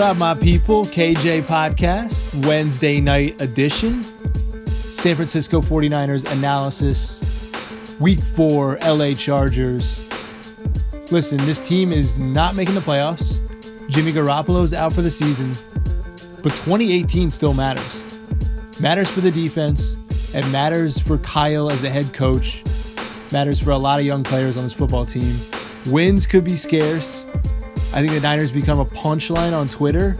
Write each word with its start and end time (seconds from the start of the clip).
up, 0.00 0.16
my 0.16 0.34
people? 0.34 0.86
KJ 0.86 1.42
Podcast, 1.42 2.46
Wednesday 2.46 3.00
night 3.00 3.40
edition. 3.42 4.02
San 4.66 5.16
Francisco 5.16 5.60
49ers 5.60 6.30
analysis, 6.32 7.20
week 8.00 8.20
four, 8.34 8.78
LA 8.78 9.14
Chargers. 9.14 10.08
Listen, 11.10 11.38
this 11.38 11.58
team 11.58 11.92
is 11.92 12.16
not 12.16 12.54
making 12.54 12.74
the 12.74 12.80
playoffs. 12.80 13.38
Jimmy 13.88 14.12
Garoppolo 14.12 14.62
is 14.64 14.72
out 14.72 14.92
for 14.92 15.02
the 15.02 15.10
season, 15.10 15.52
but 16.42 16.50
2018 16.50 17.30
still 17.30 17.52
matters. 17.52 18.04
Matters 18.80 19.10
for 19.10 19.20
the 19.20 19.30
defense, 19.30 19.96
it 20.32 20.46
matters 20.50 20.98
for 20.98 21.18
Kyle 21.18 21.70
as 21.70 21.84
a 21.84 21.90
head 21.90 22.12
coach, 22.12 22.62
matters 23.32 23.60
for 23.60 23.70
a 23.70 23.78
lot 23.78 24.00
of 24.00 24.06
young 24.06 24.24
players 24.24 24.56
on 24.56 24.64
this 24.64 24.72
football 24.72 25.06
team. 25.06 25.34
Wins 25.86 26.26
could 26.26 26.44
be 26.44 26.56
scarce. 26.56 27.24
I 27.92 28.00
think 28.00 28.12
the 28.12 28.20
Niners 28.20 28.52
become 28.52 28.78
a 28.78 28.84
punchline 28.84 29.52
on 29.52 29.68
Twitter. 29.68 30.16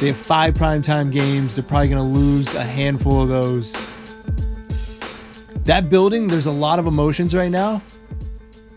They 0.00 0.08
have 0.08 0.16
five 0.16 0.54
primetime 0.54 1.10
games. 1.10 1.56
They're 1.56 1.64
probably 1.64 1.88
going 1.88 2.14
to 2.14 2.20
lose 2.20 2.54
a 2.54 2.62
handful 2.62 3.22
of 3.22 3.28
those. 3.28 3.76
That 5.64 5.90
building, 5.90 6.28
there's 6.28 6.46
a 6.46 6.52
lot 6.52 6.78
of 6.78 6.86
emotions 6.86 7.34
right 7.34 7.50
now. 7.50 7.82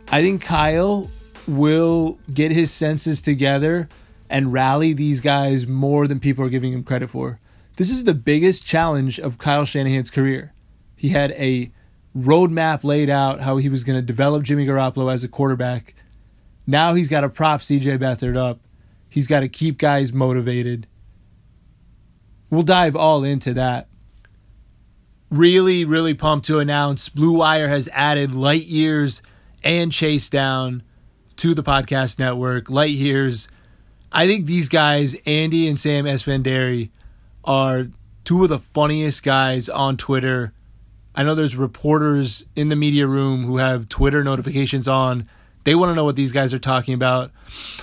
I 0.10 0.22
think 0.22 0.42
Kyle 0.42 1.10
will 1.48 2.20
get 2.34 2.52
his 2.52 2.72
senses 2.72 3.22
together 3.22 3.88
and 4.30 4.52
rally 4.52 4.94
these 4.94 5.22
guys 5.22 5.68
more 5.68 6.08
than 6.08 6.20
people 6.20 6.44
are 6.44 6.50
giving 6.50 6.74
him 6.74 6.84
credit 6.84 7.10
for. 7.10 7.40
This 7.76 7.90
is 7.90 8.04
the 8.04 8.14
biggest 8.14 8.66
challenge 8.66 9.20
of 9.20 9.38
Kyle 9.38 9.66
Shanahan's 9.66 10.10
career. 10.10 10.54
He 10.96 11.10
had 11.10 11.32
a 11.32 11.72
roadmap 12.18 12.84
laid 12.84 13.10
out 13.10 13.42
how 13.42 13.58
he 13.58 13.70
was 13.70 13.84
going 13.84 13.98
to 13.98 14.02
develop 14.02 14.44
Jimmy 14.44 14.66
Garoppolo 14.66 15.12
as 15.12 15.24
a 15.24 15.28
quarterback. 15.28 15.96
Now 16.68 16.94
he's 16.94 17.08
got 17.08 17.22
to 17.22 17.30
prop 17.30 17.62
CJ 17.62 17.98
Beathard 17.98 18.38
up. 18.38 18.60
He's 19.10 19.28
got 19.28 19.42
to 19.42 19.50
keep 19.50 19.78
guys 19.78 20.14
motivated. 20.14 20.88
We'll 22.50 22.64
dive 22.64 22.96
all 22.96 23.24
into 23.24 23.54
that. 23.54 23.88
Really, 25.30 25.86
really 25.86 26.14
pumped 26.14 26.48
to 26.48 26.60
announce 26.60 27.08
Blue 27.08 27.38
Wire 27.38 27.70
has 27.70 27.90
added 27.94 28.36
Light 28.36 28.66
Years 28.66 29.22
and 29.64 29.92
Chase 29.92 30.30
Down 30.30 30.84
to 31.38 31.54
the 31.54 31.64
podcast 31.64 32.20
network. 32.20 32.70
Light 32.70 32.92
Years, 32.92 33.48
I 34.12 34.28
think 34.28 34.46
these 34.46 34.68
guys, 34.68 35.16
Andy 35.26 35.70
and 35.70 35.80
Sam 35.80 36.06
Esfandiari, 36.06 36.90
are 37.44 37.88
two 38.26 38.44
of 38.44 38.50
the 38.50 38.60
funniest 38.60 39.24
guys 39.24 39.70
on 39.70 39.96
Twitter. 39.98 40.54
I 41.14 41.24
know 41.24 41.36
there's 41.36 41.56
reporters 41.56 42.46
in 42.56 42.70
the 42.70 42.76
media 42.76 43.06
room 43.08 43.46
who 43.46 43.58
have 43.58 43.90
Twitter 43.90 44.24
notifications 44.24 44.88
on. 44.88 45.28
They 45.64 45.76
want 45.76 45.92
to 45.92 45.96
know 45.96 46.06
what 46.06 46.16
these 46.16 46.32
guys 46.32 46.54
are 46.54 46.60
talking 46.60 46.94
about. 46.94 47.32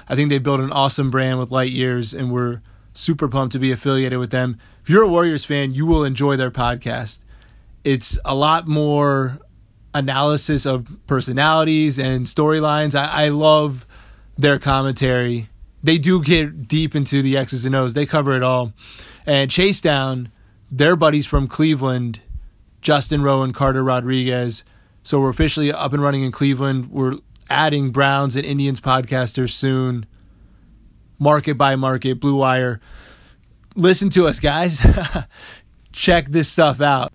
I 0.08 0.16
think 0.16 0.30
they 0.30 0.38
built 0.38 0.60
an 0.60 0.72
awesome 0.72 1.10
brand 1.10 1.38
with 1.38 1.50
Light 1.50 1.70
Years, 1.70 2.14
and 2.14 2.32
we're 2.32 2.60
super 2.94 3.28
pumped 3.28 3.52
to 3.52 3.58
be 3.58 3.70
affiliated 3.70 4.18
with 4.18 4.30
them. 4.30 4.58
If 4.82 4.90
you're 4.90 5.04
a 5.04 5.08
Warriors 5.08 5.44
fan, 5.44 5.72
you 5.72 5.86
will 5.86 6.04
enjoy 6.04 6.36
their 6.36 6.50
podcast. 6.50 7.20
It's 7.84 8.18
a 8.24 8.34
lot 8.34 8.66
more 8.66 9.38
analysis 9.94 10.66
of 10.66 10.88
personalities 11.06 11.98
and 11.98 12.26
storylines. 12.26 12.94
I, 12.94 13.26
I 13.26 13.28
love 13.28 13.86
their 14.36 14.58
commentary. 14.58 15.48
They 15.82 15.98
do 15.98 16.22
get 16.22 16.66
deep 16.66 16.96
into 16.96 17.22
the 17.22 17.36
X's 17.36 17.64
and 17.64 17.74
O's. 17.74 17.94
They 17.94 18.06
cover 18.06 18.34
it 18.34 18.42
all. 18.42 18.72
And 19.26 19.50
Chase 19.50 19.80
Down, 19.80 20.32
their 20.70 20.96
buddies 20.96 21.26
from 21.26 21.46
Cleveland, 21.46 22.20
Justin 22.88 23.20
Rowe 23.20 23.42
and 23.42 23.52
Carter 23.52 23.84
Rodriguez. 23.84 24.64
So 25.02 25.20
we're 25.20 25.28
officially 25.28 25.70
up 25.70 25.92
and 25.92 26.02
running 26.02 26.22
in 26.22 26.32
Cleveland. 26.32 26.90
We're 26.90 27.18
adding 27.50 27.90
Browns 27.90 28.34
and 28.34 28.46
Indians 28.46 28.80
podcasters 28.80 29.50
soon. 29.50 30.06
Market 31.18 31.58
by 31.58 31.76
market, 31.76 32.18
Blue 32.18 32.36
Wire. 32.36 32.80
Listen 33.76 34.08
to 34.08 34.26
us, 34.26 34.40
guys. 34.40 34.80
Check 35.92 36.28
this 36.28 36.48
stuff 36.48 36.80
out. 36.80 37.12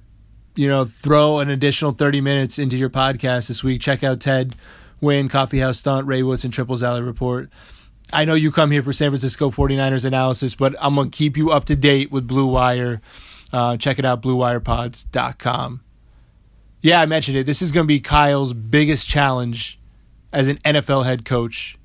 You 0.56 0.68
know, 0.68 0.86
throw 0.86 1.40
an 1.40 1.50
additional 1.50 1.94
30 1.94 2.22
minutes 2.22 2.60
into 2.60 2.78
your 2.78 2.92
podcast 2.92 3.48
this 3.48 3.64
week. 3.64 3.82
Check 3.82 4.04
out 4.04 4.20
Ted 4.20 4.56
Win, 5.02 5.28
Coffee 5.28 5.58
House 5.58 5.80
Stunt, 5.80 6.06
Ray 6.06 6.22
Woods, 6.22 6.44
and 6.44 6.54
Triple 6.54 6.86
Alley 6.86 7.02
Report. 7.02 7.50
I 8.12 8.26
know 8.26 8.36
you 8.36 8.52
come 8.52 8.70
here 8.70 8.84
for 8.84 8.94
San 8.94 9.10
Francisco 9.10 9.50
49ers 9.50 10.06
analysis, 10.06 10.54
but 10.54 10.76
I'm 10.80 10.94
going 10.94 11.10
to 11.10 11.18
keep 11.18 11.36
you 11.36 11.50
up 11.50 11.66
to 11.66 11.76
date 11.76 12.12
with 12.12 12.28
Blue 12.28 12.46
Wire. 12.46 13.02
Uh, 13.54 13.78
check 13.78 14.00
it 14.00 14.04
out, 14.06 14.24
bluewirepods.com. 14.24 15.84
Yeah, 16.82 17.00
I 17.00 17.06
mentioned 17.06 17.38
it. 17.38 17.46
This 17.46 17.62
is 17.62 17.72
going 17.72 17.86
to 17.86 17.88
be 17.88 18.00
Kyle's 18.00 18.52
biggest 18.52 19.08
challenge 19.08 19.80
as 20.34 20.48
an 20.48 20.58
NFL 20.66 21.06
head 21.06 21.24
coach. 21.24 21.78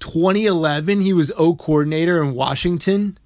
2011, 0.00 1.00
he 1.00 1.12
was 1.12 1.32
O 1.36 1.56
coordinator 1.56 2.22
in 2.22 2.34
Washington. 2.34 3.18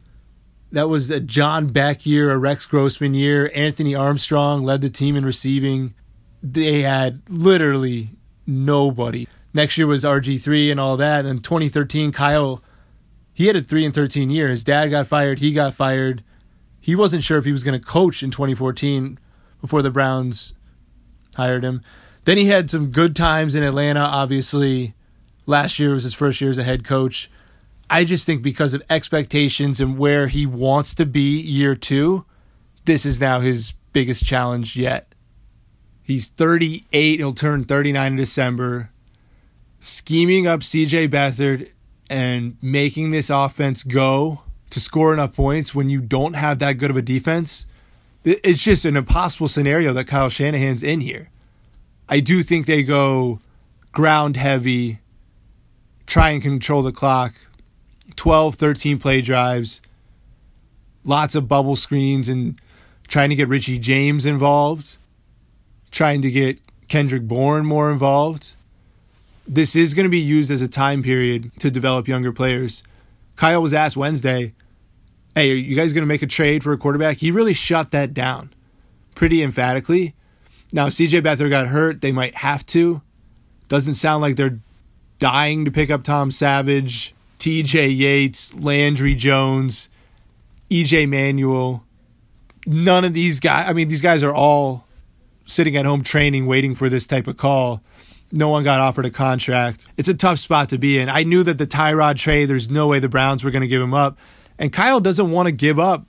That 0.73 0.89
was 0.89 1.11
a 1.11 1.21
John 1.21 1.67
Beck 1.69 2.07
year, 2.07 2.31
a 2.33 2.39
Rex 2.39 2.65
Grossman 2.65 3.13
year. 3.13 3.53
Anthony 3.55 3.95
Armstrong 3.95 4.63
led 4.63 4.81
the 4.81 4.89
team 4.89 5.15
in 5.15 5.27
receiving. 5.27 5.93
They 6.43 6.81
had 6.81 7.21
literally 7.29 8.09
nobody. 8.47 9.29
Next 9.53 9.77
year 9.77 9.87
was 9.87 10.03
RG3 10.03 10.71
and 10.71 10.81
all 10.81 10.97
that. 10.97 11.27
And 11.27 11.45
2013, 11.45 12.11
Kyle, 12.11 12.63
he 13.35 13.49
had 13.49 13.57
a 13.57 13.61
3 13.63 13.85
and 13.85 13.95
13 13.95 14.31
year. 14.31 14.49
His 14.49 14.65
dad 14.65 14.89
got 14.89 15.07
fired. 15.07 15.41
He 15.41 15.53
got 15.53 15.75
fired. 15.75 16.25
He 16.83 16.97
wasn't 16.97 17.23
sure 17.23 17.39
if 17.39 17.45
he 17.45 17.53
was 17.53 17.63
going 17.63 17.81
to 17.81 17.87
coach 17.87 18.25
in 18.25 18.33
2014 18.33 19.19
before 19.61 19.83
the 19.83 19.91
Browns 19.91 20.55
hired 21.37 21.63
him. 21.63 21.81
Then 22.25 22.37
he 22.37 22.47
had 22.47 22.71
some 22.71 22.91
good 22.91 23.15
times 23.15 23.55
in 23.55 23.63
Atlanta, 23.63 24.01
obviously. 24.01 24.95
Last 25.47 25.79
year 25.79 25.93
was 25.93 26.03
his 26.03 26.13
first 26.13 26.41
year 26.41 26.51
as 26.51 26.59
a 26.59 26.65
head 26.65 26.85
coach. 26.85 27.31
I 27.89 28.05
just 28.05 28.27
think 28.27 28.43
because 28.43 28.75
of 28.75 28.83
expectations 28.91 29.81
and 29.81 29.97
where 29.97 30.27
he 30.27 30.45
wants 30.45 30.93
to 30.97 31.07
be 31.07 31.41
year 31.41 31.77
two, 31.77 32.25
this 32.85 33.07
is 33.07 33.21
now 33.21 33.39
his 33.39 33.75
biggest 33.93 34.25
challenge 34.25 34.75
yet. 34.75 35.15
He's 36.03 36.27
38, 36.29 37.21
he'll 37.21 37.33
turn 37.33 37.65
39 37.65 38.13
in 38.13 38.17
December. 38.17 38.91
Scheming 39.79 40.49
up 40.49 40.61
CJ 40.61 41.09
Beathard 41.09 41.71
and 42.11 42.57
making 42.61 43.11
this 43.13 43.31
offense 43.31 43.85
go 43.85 44.43
to 44.73 44.81
score 44.81 45.13
enough 45.13 45.35
points 45.35 45.75
when 45.75 45.89
you 45.91 46.01
don't 46.01 46.33
have 46.35 46.59
that 46.59 46.79
good 46.79 46.91
of 46.91 46.97
a 46.97 47.03
defense. 47.03 47.67
It's 48.25 48.63
just 48.63 48.85
an 48.85 48.97
impossible 48.97 49.49
scenario 49.49 49.93
that 49.93 50.07
Kyle 50.07 50.31
Shanahan's 50.31 50.83
in 50.83 51.03
here. 51.03 51.29
I 52.09 52.21
do 52.21 52.43
think 52.43 52.67
they 52.67 52.83
go 52.83 53.41
ground 53.93 54.37
heavy, 54.39 55.01
try 56.07 56.31
and 56.31 56.41
control 56.41 56.83
the 56.83 56.93
clock, 56.93 57.35
12, 58.17 58.55
13 58.55 58.99
play 58.99 59.21
drives, 59.21 59.83
lots 61.05 61.35
of 61.35 61.49
bubble 61.49 61.77
screens, 61.77 62.29
and 62.29 62.59
trying 63.09 63.29
to 63.29 63.37
get 63.37 63.49
Richie 63.49 63.79
James 63.79 64.25
involved, 64.25 64.97
trying 65.91 66.23
to 66.23 66.31
get 66.31 66.59
Kendrick 66.89 67.29
Bourne 67.29 67.67
more 67.67 67.91
involved. 67.91 68.55
This 69.47 69.77
is 69.77 69.93
going 69.93 70.05
to 70.05 70.11
be 70.11 70.19
used 70.19 70.51
as 70.51 70.63
a 70.63 70.69
time 70.69 71.03
period 71.03 71.51
to 71.59 71.71
develop 71.71 72.09
younger 72.09 72.33
players. 72.33 72.83
Kyle 73.37 73.61
was 73.61 73.75
asked 73.75 73.97
Wednesday, 73.97 74.55
Hey, 75.35 75.51
are 75.51 75.55
you 75.55 75.75
guys 75.75 75.93
going 75.93 76.03
to 76.03 76.07
make 76.07 76.23
a 76.23 76.27
trade 76.27 76.63
for 76.63 76.73
a 76.73 76.79
quarterback? 76.79 77.19
He 77.19 77.31
really 77.31 77.55
shut 77.55 77.91
that 77.93 78.13
down 78.13 78.53
pretty 79.15 79.43
emphatically. 79.43 80.15
Now, 80.73 80.89
CJ 80.89 81.23
Beathard 81.23 81.51
got 81.51 81.69
hurt. 81.69 82.01
They 82.01 82.13
might 82.13 82.35
have 82.37 82.67
to. 82.67 83.01
Doesn't 83.69 83.95
sound 83.95 84.21
like 84.21 84.37
they're 84.37 84.59
dying 85.19 85.65
to 85.65 85.71
pick 85.71 85.91
up 85.91 86.03
Tom 86.03 86.31
Savage, 86.31 87.15
TJ 87.39 87.97
Yates, 87.97 88.53
Landry 88.55 89.15
Jones, 89.15 89.89
EJ 90.71 91.09
Manuel. 91.09 91.85
None 92.67 93.05
of 93.05 93.15
these 93.15 93.41
guys, 93.41 93.69
I 93.69 93.73
mean, 93.73 93.89
these 93.89 94.03
guys 94.03 94.23
are 94.23 94.35
all 94.35 94.85
sitting 95.47 95.77
at 95.77 95.87
home 95.87 96.03
training, 96.03 96.47
waiting 96.47 96.75
for 96.75 96.89
this 96.89 97.07
type 97.07 97.27
of 97.27 97.37
call. 97.37 97.81
No 98.31 98.49
one 98.49 98.65
got 98.65 98.81
offered 98.81 99.07
a 99.07 99.11
contract. 99.11 99.87
It's 99.97 100.09
a 100.09 100.15
tough 100.15 100.39
spot 100.39 100.71
to 100.71 100.79
be 100.79 100.99
in. 100.99 101.09
I 101.09 101.23
knew 101.23 101.43
that 101.43 101.59
the 101.59 101.67
Tyrod 101.67 102.17
trade, 102.17 102.47
there's 102.47 102.71
no 102.71 102.87
way 102.87 102.99
the 102.99 103.09
Browns 103.09 103.45
were 103.45 103.51
going 103.51 103.63
to 103.63 103.69
give 103.69 103.83
him 103.83 103.95
up. 103.95 104.19
And 104.63 104.73
Kyle 104.73 105.01
doesn't 105.01 105.33
want 105.33 105.49
to 105.49 105.53
give 105.53 105.81
up 105.81 106.07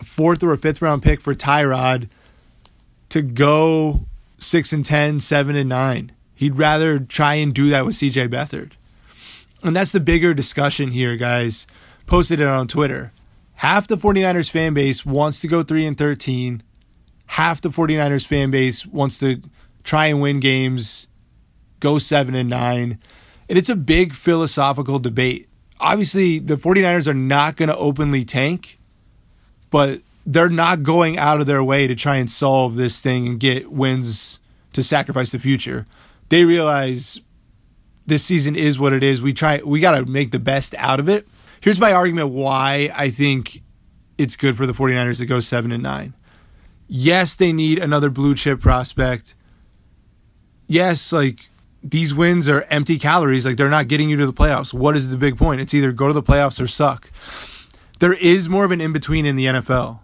a 0.00 0.04
fourth 0.04 0.42
or 0.42 0.52
a 0.52 0.58
fifth 0.58 0.82
round 0.82 1.00
pick 1.00 1.20
for 1.20 1.32
Tyrod 1.32 2.08
to 3.08 3.22
go 3.22 4.00
6 4.38 4.72
and 4.72 4.84
10, 4.84 5.20
7 5.20 5.54
and 5.54 5.68
9. 5.68 6.10
He'd 6.34 6.58
rather 6.58 6.98
try 6.98 7.34
and 7.34 7.54
do 7.54 7.70
that 7.70 7.86
with 7.86 7.94
CJ 7.94 8.30
Beathard. 8.30 8.72
And 9.62 9.76
that's 9.76 9.92
the 9.92 10.00
bigger 10.00 10.34
discussion 10.34 10.90
here, 10.90 11.16
guys. 11.16 11.68
Posted 12.06 12.40
it 12.40 12.48
on 12.48 12.66
Twitter. 12.66 13.12
Half 13.54 13.86
the 13.86 13.96
49ers 13.96 14.50
fan 14.50 14.74
base 14.74 15.06
wants 15.06 15.40
to 15.42 15.46
go 15.46 15.62
3 15.62 15.86
and 15.86 15.96
13. 15.96 16.64
Half 17.26 17.60
the 17.60 17.70
49ers 17.70 18.26
fan 18.26 18.50
base 18.50 18.86
wants 18.86 19.20
to 19.20 19.40
try 19.84 20.06
and 20.06 20.20
win 20.20 20.40
games, 20.40 21.06
go 21.78 21.98
7 21.98 22.34
and 22.34 22.50
9. 22.50 22.98
And 23.48 23.56
it's 23.56 23.68
a 23.68 23.76
big 23.76 24.14
philosophical 24.14 24.98
debate. 24.98 25.47
Obviously, 25.80 26.38
the 26.38 26.56
49ers 26.56 27.06
are 27.06 27.14
not 27.14 27.56
going 27.56 27.68
to 27.68 27.76
openly 27.76 28.24
tank, 28.24 28.78
but 29.70 30.00
they're 30.26 30.48
not 30.48 30.82
going 30.82 31.18
out 31.18 31.40
of 31.40 31.46
their 31.46 31.62
way 31.62 31.86
to 31.86 31.94
try 31.94 32.16
and 32.16 32.30
solve 32.30 32.76
this 32.76 33.00
thing 33.00 33.26
and 33.26 33.40
get 33.40 33.70
wins 33.70 34.40
to 34.72 34.82
sacrifice 34.82 35.30
the 35.30 35.38
future 35.38 35.86
they 36.28 36.44
realize 36.44 37.20
this 38.06 38.24
season 38.24 38.56
is 38.56 38.78
what 38.78 38.92
it 38.92 39.02
is. 39.02 39.22
We 39.22 39.32
try 39.32 39.60
we 39.64 39.80
got 39.80 39.98
to 39.98 40.06
make 40.06 40.30
the 40.30 40.38
best 40.38 40.74
out 40.76 41.00
of 41.00 41.08
it. 41.08 41.26
Here's 41.60 41.80
my 41.80 41.92
argument 41.92 42.30
why 42.30 42.90
I 42.94 43.10
think 43.10 43.62
it's 44.16 44.36
good 44.36 44.56
for 44.56 44.66
the 44.66 44.72
49ers 44.72 45.18
to 45.18 45.26
go 45.26 45.40
7 45.40 45.72
and 45.72 45.82
9. 45.82 46.14
Yes, 46.86 47.34
they 47.34 47.52
need 47.52 47.78
another 47.78 48.10
blue 48.10 48.34
chip 48.34 48.60
prospect. 48.60 49.34
Yes, 50.66 51.12
like 51.12 51.50
these 51.82 52.14
wins 52.14 52.48
are 52.48 52.62
empty 52.70 52.98
calories, 52.98 53.46
like 53.46 53.56
they're 53.56 53.68
not 53.68 53.88
getting 53.88 54.08
you 54.08 54.16
to 54.16 54.26
the 54.26 54.32
playoffs. 54.32 54.74
What 54.74 54.96
is 54.96 55.10
the 55.10 55.16
big 55.16 55.36
point? 55.36 55.60
It's 55.60 55.74
either 55.74 55.92
go 55.92 56.08
to 56.08 56.12
the 56.12 56.22
playoffs 56.22 56.60
or 56.60 56.66
suck. 56.66 57.10
There 57.98 58.14
is 58.14 58.48
more 58.48 58.64
of 58.64 58.70
an 58.70 58.80
in 58.80 58.92
between 58.92 59.26
in 59.26 59.36
the 59.36 59.46
NFL 59.46 60.00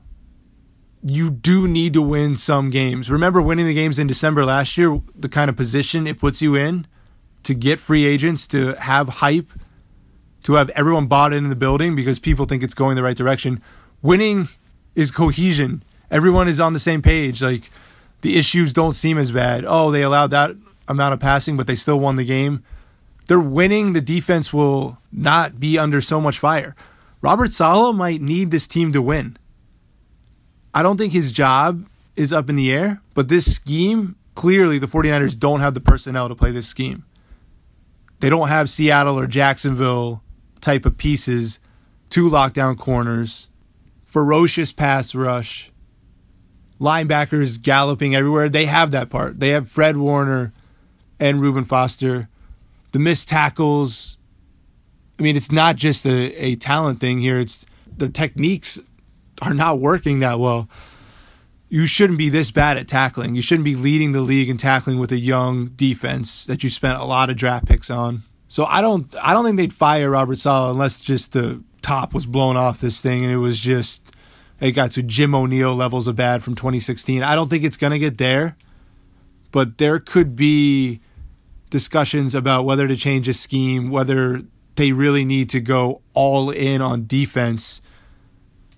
you 1.07 1.29
do 1.29 1.69
need 1.69 1.93
to 1.93 2.03
win 2.03 2.35
some 2.35 2.71
games. 2.71 3.11
Remember 3.11 3.43
winning 3.43 3.67
the 3.67 3.75
games 3.75 3.99
in 3.99 4.07
December 4.07 4.45
last 4.45 4.79
year, 4.79 5.03
the 5.15 5.29
kind 5.29 5.51
of 5.51 5.57
position 5.57 6.07
it 6.07 6.19
puts 6.19 6.41
you 6.41 6.55
in 6.55 6.87
to 7.43 7.55
get 7.55 7.79
free 7.79 8.07
agents, 8.07 8.47
to 8.47 8.73
have 8.77 9.09
hype, 9.09 9.51
to 10.45 10.55
have 10.55 10.71
everyone 10.71 11.07
bought 11.07 11.35
in 11.35 11.51
the 11.51 11.57
building 11.57 11.95
because 11.95 12.19
people 12.19 12.47
think 12.47 12.63
it's 12.63 12.73
going 12.73 12.97
the 12.97 13.03
right 13.03 13.17
direction. 13.17 13.63
Winning 14.01 14.49
is 14.95 15.11
cohesion. 15.11 15.85
Everyone 16.11 16.49
is 16.49 16.59
on 16.59 16.73
the 16.73 16.79
same 16.79 17.03
page. 17.03 17.43
Like 17.43 17.71
the 18.23 18.37
issues 18.39 18.73
don't 18.73 18.95
seem 18.95 19.19
as 19.19 19.31
bad. 19.31 19.65
Oh, 19.67 19.91
they 19.91 20.03
allowed 20.03 20.29
that 20.29 20.57
amount 20.89 21.15
of 21.15 21.21
passing, 21.21 21.57
but 21.57 21.67
they 21.67 21.75
still 21.75 21.99
won 21.99 22.17
the 22.17 22.25
game. 22.25 22.63
They're 23.27 23.41
winning. 23.41 23.93
The 23.93 24.01
defense 24.01 24.53
will 24.53 24.99
not 25.11 25.59
be 25.59 25.79
under 25.79 26.01
so 26.01 26.21
much 26.21 26.39
fire. 26.39 26.75
Robert 27.23 27.53
Saleh 27.53 27.95
might 27.95 28.21
need 28.21 28.51
this 28.51 28.67
team 28.67 28.93
to 28.93 29.01
win. 29.01 29.39
I 30.75 30.83
don't 30.83 30.99
think 30.99 31.13
his 31.13 31.33
job 31.33 31.87
is 32.17 32.33
up 32.33 32.51
in 32.51 32.57
the 32.57 32.73
air, 32.73 33.01
but 33.15 33.29
this 33.29 33.55
scheme, 33.55 34.17
clearly 34.35 34.79
the 34.79 34.89
49ers 34.89 35.39
don't 35.39 35.61
have 35.61 35.75
the 35.75 35.81
personnel 35.81 36.29
to 36.29 36.35
play 36.35 36.51
this 36.51 36.67
scheme. 36.67 37.05
They 38.21 38.29
don't 38.29 38.49
have 38.49 38.69
Seattle 38.69 39.19
or 39.19 39.27
Jacksonville 39.27 40.23
type 40.61 40.85
of 40.85 40.97
pieces, 40.97 41.61
two 42.11 42.29
lockdown 42.29 42.77
corners, 42.77 43.49
ferocious 44.05 44.73
pass 44.73 45.15
rush, 45.15 45.71
linebackers 46.81 47.61
galloping 47.61 48.15
everywhere. 48.15 48.49
They 48.49 48.67
have 48.67 48.91
that 48.91 49.11
part. 49.11 49.41
They 49.41 49.51
have 49.51 49.71
Fred 49.71 49.97
Warner 49.97 50.53
and 51.19 51.41
Reuben 51.41 51.65
Foster. 51.65 52.29
The 52.93 52.99
missed 52.99 53.29
tackles. 53.29 54.19
I 55.19 55.23
mean, 55.23 55.37
it's 55.37 55.53
not 55.53 55.77
just 55.77 56.07
a, 56.07 56.33
a 56.35 56.57
talent 56.57 57.01
thing 57.01 57.21
here. 57.21 57.39
It's 57.39 57.67
the 57.97 58.09
techniques 58.09 58.79
are 59.43 59.55
not 59.55 59.79
working 59.79 60.21
that 60.21 60.39
well. 60.39 60.69
You 61.69 61.87
shouldn't 61.87 62.19
be 62.19 62.29
this 62.29 62.51
bad 62.51 62.77
at 62.77 62.87
tackling. 62.87 63.35
You 63.35 63.43
shouldn't 63.43 63.65
be 63.65 63.75
leading 63.75 64.13
the 64.13 64.21
league 64.21 64.49
in 64.49 64.57
tackling 64.57 64.99
with 64.99 65.11
a 65.11 65.19
young 65.19 65.69
defense 65.69 66.47
that 66.47 66.63
you 66.63 66.71
spent 66.71 67.01
a 67.01 67.05
lot 67.05 67.31
of 67.31 67.37
draft 67.37 67.67
picks 67.67 67.91
on. 67.91 68.23
So 68.49 68.65
I 68.65 68.83
don't 68.83 69.13
I 69.21 69.33
don't 69.33 69.45
think 69.45 69.57
they'd 69.57 69.73
fire 69.73 70.11
Robert 70.11 70.39
Saleh 70.39 70.71
unless 70.71 71.01
just 71.01 71.33
the 71.33 71.63
top 71.83 72.15
was 72.15 72.27
blown 72.27 72.57
off 72.57 72.81
this 72.81 73.01
thing 73.01 73.25
and 73.25 73.33
it 73.33 73.39
was 73.39 73.59
just 73.59 74.05
it 74.61 74.73
got 74.73 74.93
to 74.93 75.03
Jim 75.03 75.35
O'Neill 75.35 75.75
levels 75.75 76.07
of 76.07 76.17
bad 76.17 76.43
from 76.43 76.55
2016. 76.55 77.23
I 77.23 77.35
don't 77.35 77.49
think 77.49 77.65
it's 77.65 77.77
going 77.77 77.91
to 77.91 77.99
get 77.99 78.19
there, 78.19 78.57
but 79.55 79.79
there 79.79 80.01
could 80.01 80.35
be 80.35 81.01
discussions 81.71 82.35
about 82.35 82.65
whether 82.65 82.89
to 82.89 82.97
change 82.97 83.29
a 83.29 83.33
scheme, 83.33 83.89
whether 83.89 84.43
they 84.75 84.91
really 84.91 85.25
need 85.25 85.49
to 85.51 85.61
go 85.61 86.03
all 86.13 86.51
in 86.51 86.83
on 86.83 87.07
defense 87.07 87.81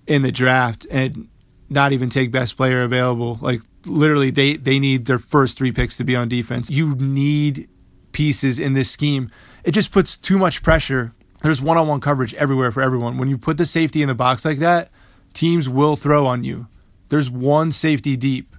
in 0.05 0.21
the 0.21 0.31
draft 0.31 0.85
and 0.91 1.29
not 1.67 1.93
even 1.93 2.11
take 2.11 2.31
best 2.31 2.55
player 2.55 2.83
available. 2.83 3.39
Like 3.41 3.61
literally 3.85 4.29
they 4.29 4.55
they 4.55 4.77
need 4.77 5.07
their 5.07 5.17
first 5.17 5.57
3 5.57 5.71
picks 5.71 5.97
to 5.97 6.03
be 6.03 6.15
on 6.15 6.29
defense. 6.29 6.69
You 6.69 6.93
need 6.93 7.67
pieces 8.11 8.59
in 8.59 8.73
this 8.73 8.91
scheme. 8.91 9.31
It 9.63 9.71
just 9.71 9.91
puts 9.91 10.15
too 10.15 10.37
much 10.37 10.61
pressure. 10.61 11.11
There's 11.41 11.59
one-on-one 11.59 12.01
coverage 12.01 12.35
everywhere 12.35 12.71
for 12.71 12.83
everyone. 12.83 13.17
When 13.17 13.29
you 13.29 13.39
put 13.39 13.57
the 13.57 13.65
safety 13.65 14.03
in 14.03 14.07
the 14.07 14.13
box 14.13 14.45
like 14.45 14.59
that, 14.59 14.91
teams 15.33 15.67
will 15.67 15.95
throw 15.95 16.27
on 16.27 16.43
you. 16.43 16.67
There's 17.09 17.31
one 17.31 17.71
safety 17.71 18.15
deep. 18.15 18.55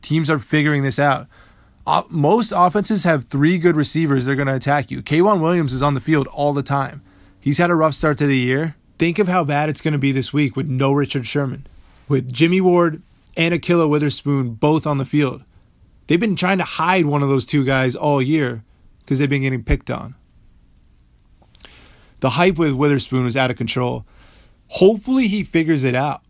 Teams 0.00 0.30
are 0.30 0.38
figuring 0.38 0.84
this 0.84 1.00
out. 1.00 1.26
Uh, 1.86 2.02
most 2.08 2.52
offenses 2.54 3.04
have 3.04 3.26
three 3.26 3.58
good 3.58 3.76
receivers 3.76 4.26
they're 4.26 4.34
going 4.34 4.48
to 4.48 4.54
attack 4.54 4.90
you. 4.90 5.02
K'Waun 5.02 5.40
Williams 5.40 5.72
is 5.72 5.82
on 5.82 5.94
the 5.94 6.00
field 6.00 6.26
all 6.28 6.52
the 6.52 6.62
time. 6.62 7.02
He's 7.40 7.58
had 7.58 7.70
a 7.70 7.76
rough 7.76 7.94
start 7.94 8.18
to 8.18 8.26
the 8.26 8.36
year. 8.36 8.74
Think 8.98 9.20
of 9.20 9.28
how 9.28 9.44
bad 9.44 9.68
it's 9.68 9.80
going 9.80 9.92
to 9.92 9.98
be 9.98 10.10
this 10.10 10.32
week 10.32 10.56
with 10.56 10.66
no 10.66 10.92
Richard 10.92 11.26
Sherman, 11.26 11.66
with 12.08 12.32
Jimmy 12.32 12.60
Ward 12.60 13.02
and 13.36 13.54
Ahkello 13.54 13.88
Witherspoon 13.88 14.54
both 14.54 14.86
on 14.86 14.98
the 14.98 15.04
field. 15.04 15.44
They've 16.06 16.18
been 16.18 16.34
trying 16.34 16.58
to 16.58 16.64
hide 16.64 17.06
one 17.06 17.22
of 17.22 17.28
those 17.28 17.46
two 17.46 17.64
guys 17.64 17.94
all 17.94 18.20
year 18.20 18.64
because 19.00 19.18
they've 19.18 19.30
been 19.30 19.42
getting 19.42 19.62
picked 19.62 19.90
on. 19.90 20.16
The 22.20 22.30
hype 22.30 22.56
with 22.56 22.72
Witherspoon 22.72 23.24
was 23.24 23.36
out 23.36 23.50
of 23.50 23.56
control. 23.56 24.04
Hopefully, 24.68 25.28
he 25.28 25.44
figures 25.44 25.84
it 25.84 25.94
out. 25.94 26.22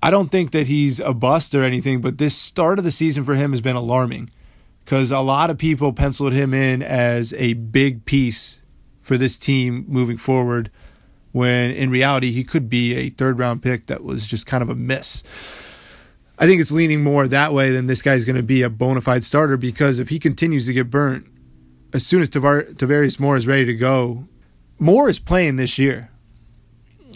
I 0.00 0.10
don't 0.10 0.30
think 0.30 0.52
that 0.52 0.68
he's 0.68 1.00
a 1.00 1.14
bust 1.14 1.54
or 1.54 1.64
anything, 1.64 2.00
but 2.00 2.18
this 2.18 2.36
start 2.36 2.78
of 2.78 2.84
the 2.84 2.92
season 2.92 3.24
for 3.24 3.34
him 3.34 3.50
has 3.52 3.60
been 3.60 3.74
alarming 3.74 4.30
because 4.84 5.10
a 5.10 5.20
lot 5.20 5.50
of 5.50 5.58
people 5.58 5.92
penciled 5.92 6.32
him 6.32 6.52
in 6.52 6.82
as 6.82 7.32
a 7.34 7.54
big 7.54 8.04
piece 8.04 8.62
for 9.00 9.16
this 9.16 9.38
team 9.38 9.84
moving 9.88 10.16
forward 10.16 10.70
when 11.32 11.70
in 11.70 11.90
reality 11.90 12.30
he 12.30 12.44
could 12.44 12.68
be 12.68 12.94
a 12.94 13.08
third 13.10 13.38
round 13.38 13.62
pick 13.62 13.86
that 13.86 14.04
was 14.04 14.26
just 14.26 14.46
kind 14.46 14.62
of 14.62 14.68
a 14.68 14.74
miss. 14.74 15.22
I 16.38 16.46
think 16.46 16.60
it's 16.60 16.72
leaning 16.72 17.02
more 17.02 17.26
that 17.28 17.52
way 17.52 17.70
than 17.70 17.86
this 17.86 18.02
guy's 18.02 18.24
going 18.24 18.36
to 18.36 18.42
be 18.42 18.62
a 18.62 18.70
bona 18.70 19.00
fide 19.00 19.24
starter 19.24 19.56
because 19.56 19.98
if 19.98 20.08
he 20.08 20.18
continues 20.18 20.66
to 20.66 20.72
get 20.72 20.90
burnt, 20.90 21.26
as 21.92 22.06
soon 22.06 22.22
as 22.22 22.28
Tavar- 22.28 22.74
Tarvarius 22.74 23.20
Moore 23.20 23.36
is 23.36 23.46
ready 23.46 23.64
to 23.64 23.74
go, 23.74 24.26
Moore 24.78 25.08
is 25.08 25.18
playing 25.18 25.56
this 25.56 25.78
year. 25.78 26.10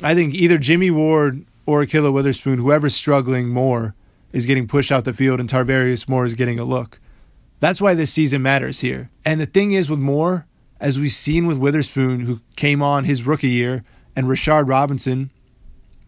I 0.02 0.14
think 0.14 0.34
either 0.34 0.58
Jimmy 0.58 0.90
Ward 0.90 1.44
or 1.66 1.84
Ahkello 1.84 2.12
Witherspoon, 2.12 2.58
whoever's 2.58 2.94
struggling 2.94 3.48
more, 3.48 3.94
is 4.32 4.46
getting 4.46 4.68
pushed 4.68 4.92
out 4.92 5.04
the 5.04 5.12
field 5.12 5.40
and 5.40 5.48
Tarvarius 5.48 6.08
Moore 6.08 6.24
is 6.24 6.34
getting 6.34 6.58
a 6.58 6.64
look. 6.64 7.00
That's 7.60 7.80
why 7.80 7.94
this 7.94 8.12
season 8.12 8.42
matters 8.42 8.80
here. 8.80 9.10
And 9.24 9.40
the 9.40 9.46
thing 9.46 9.72
is 9.72 9.90
with 9.90 9.98
Moore, 9.98 10.46
as 10.80 10.98
we've 10.98 11.10
seen 11.10 11.46
with 11.46 11.58
Witherspoon, 11.58 12.20
who 12.20 12.40
came 12.56 12.82
on 12.82 13.04
his 13.04 13.24
rookie 13.24 13.48
year, 13.48 13.84
and 14.14 14.26
Rashard 14.26 14.68
Robinson, 14.68 15.30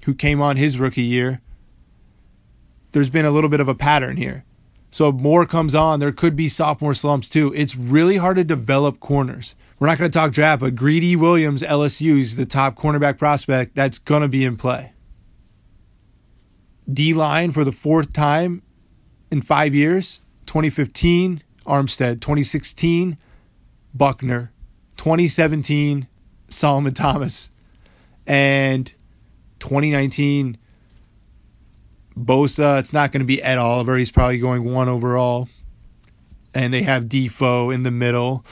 who 0.04 0.14
came 0.14 0.40
on 0.40 0.56
his 0.56 0.78
rookie 0.78 1.02
year, 1.02 1.40
there's 2.92 3.10
been 3.10 3.24
a 3.24 3.30
little 3.30 3.50
bit 3.50 3.60
of 3.60 3.68
a 3.68 3.74
pattern 3.74 4.16
here. 4.16 4.44
So 4.92 5.12
Moore 5.12 5.46
comes 5.46 5.74
on, 5.74 6.00
there 6.00 6.10
could 6.10 6.34
be 6.34 6.48
sophomore 6.48 6.94
slumps 6.94 7.28
too. 7.28 7.52
It's 7.54 7.76
really 7.76 8.16
hard 8.16 8.36
to 8.36 8.44
develop 8.44 8.98
corners. 8.98 9.54
We're 9.78 9.86
not 9.86 9.98
going 9.98 10.10
to 10.10 10.18
talk 10.18 10.32
draft, 10.32 10.60
but 10.60 10.74
Greedy 10.74 11.14
Williams, 11.14 11.62
LSU, 11.62 12.20
is 12.20 12.36
the 12.36 12.46
top 12.46 12.76
cornerback 12.76 13.16
prospect 13.16 13.74
that's 13.74 13.98
going 13.98 14.22
to 14.22 14.28
be 14.28 14.44
in 14.44 14.56
play. 14.56 14.92
D 16.92 17.14
line 17.14 17.52
for 17.52 17.64
the 17.64 17.72
fourth 17.72 18.12
time 18.12 18.62
in 19.30 19.42
five 19.42 19.74
years 19.74 20.20
2015, 20.50 21.44
Armstead, 21.64 22.20
2016, 22.20 23.16
Buckner, 23.94 24.50
2017, 24.96 26.08
Solomon 26.48 26.92
Thomas, 26.92 27.52
and 28.26 28.92
2019, 29.60 30.58
Bosa. 32.18 32.80
It's 32.80 32.92
not 32.92 33.12
going 33.12 33.20
to 33.20 33.26
be 33.26 33.40
Ed 33.40 33.58
Oliver. 33.58 33.96
He's 33.96 34.10
probably 34.10 34.40
going 34.40 34.64
one 34.64 34.88
overall. 34.88 35.48
And 36.52 36.74
they 36.74 36.82
have 36.82 37.08
Defoe 37.08 37.70
in 37.70 37.84
the 37.84 37.92
middle. 37.92 38.44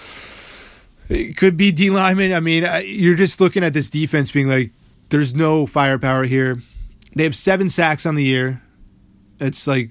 It 1.08 1.36
could 1.36 1.56
be 1.56 1.72
D 1.72 1.90
lineman. 1.90 2.32
I 2.32 2.38
mean, 2.38 2.64
you're 2.84 3.16
just 3.16 3.40
looking 3.40 3.64
at 3.64 3.72
this 3.72 3.90
defense 3.90 4.30
being 4.30 4.48
like, 4.48 4.70
there's 5.08 5.34
no 5.34 5.66
firepower 5.66 6.26
here. 6.26 6.60
They 7.16 7.24
have 7.24 7.34
seven 7.34 7.68
sacks 7.68 8.06
on 8.06 8.14
the 8.14 8.22
year. 8.22 8.62
It's 9.40 9.66
like 9.66 9.90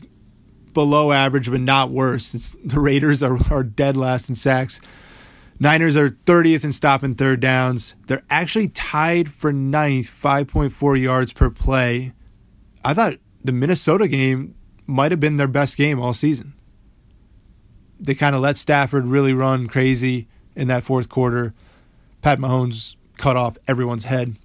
below 0.77 1.11
average, 1.11 1.49
but 1.49 1.59
not 1.59 1.89
worse. 1.89 2.35
It's, 2.35 2.55
the 2.63 2.79
Raiders 2.79 3.23
are, 3.23 3.39
are 3.51 3.63
dead 3.63 3.97
last 3.97 4.29
in 4.29 4.35
sacks. 4.35 4.79
Niners 5.59 5.97
are 5.97 6.11
30th 6.11 6.63
in 6.63 6.71
stopping 6.71 7.15
third 7.15 7.39
downs. 7.39 7.95
They're 8.05 8.21
actually 8.29 8.67
tied 8.67 9.33
for 9.33 9.51
ninth, 9.51 10.11
5.4 10.21 11.01
yards 11.01 11.33
per 11.33 11.49
play. 11.49 12.13
I 12.85 12.93
thought 12.93 13.15
the 13.43 13.51
Minnesota 13.51 14.07
game 14.07 14.53
might 14.85 15.09
have 15.09 15.19
been 15.19 15.37
their 15.37 15.47
best 15.47 15.77
game 15.77 15.99
all 15.99 16.13
season. 16.13 16.53
They 17.99 18.13
kind 18.13 18.35
of 18.35 18.41
let 18.41 18.55
Stafford 18.55 19.07
really 19.07 19.33
run 19.33 19.65
crazy 19.65 20.27
in 20.55 20.67
that 20.67 20.83
fourth 20.83 21.09
quarter. 21.09 21.55
Pat 22.21 22.37
Mahomes 22.37 22.97
cut 23.17 23.35
off 23.35 23.57
everyone's 23.67 24.05
head. 24.05 24.37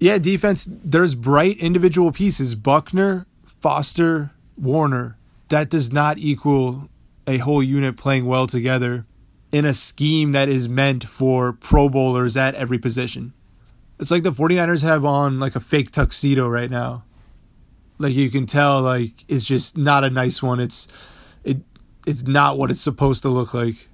Yeah, 0.00 0.16
defense, 0.16 0.66
there's 0.70 1.14
bright 1.14 1.58
individual 1.58 2.12
pieces. 2.12 2.54
Buckner, 2.54 3.26
Foster, 3.60 4.30
Warner. 4.62 5.18
That 5.48 5.68
does 5.68 5.92
not 5.92 6.18
equal 6.18 6.88
a 7.26 7.38
whole 7.38 7.62
unit 7.62 7.96
playing 7.96 8.24
well 8.24 8.46
together 8.46 9.04
in 9.50 9.66
a 9.66 9.74
scheme 9.74 10.32
that 10.32 10.48
is 10.48 10.68
meant 10.68 11.04
for 11.04 11.52
pro 11.52 11.88
bowlers 11.88 12.36
at 12.36 12.54
every 12.54 12.78
position. 12.78 13.34
It's 13.98 14.10
like 14.10 14.22
the 14.22 14.32
49ers 14.32 14.82
have 14.82 15.04
on 15.04 15.38
like 15.38 15.54
a 15.54 15.60
fake 15.60 15.90
tuxedo 15.90 16.48
right 16.48 16.70
now. 16.70 17.04
Like 17.98 18.14
you 18.14 18.30
can 18.30 18.46
tell 18.46 18.80
like 18.80 19.24
it's 19.28 19.44
just 19.44 19.76
not 19.76 20.04
a 20.04 20.10
nice 20.10 20.42
one. 20.42 20.58
It's 20.58 20.88
it 21.44 21.58
it's 22.06 22.22
not 22.22 22.58
what 22.58 22.70
it's 22.70 22.80
supposed 22.80 23.22
to 23.22 23.28
look 23.28 23.52
like. 23.52 23.88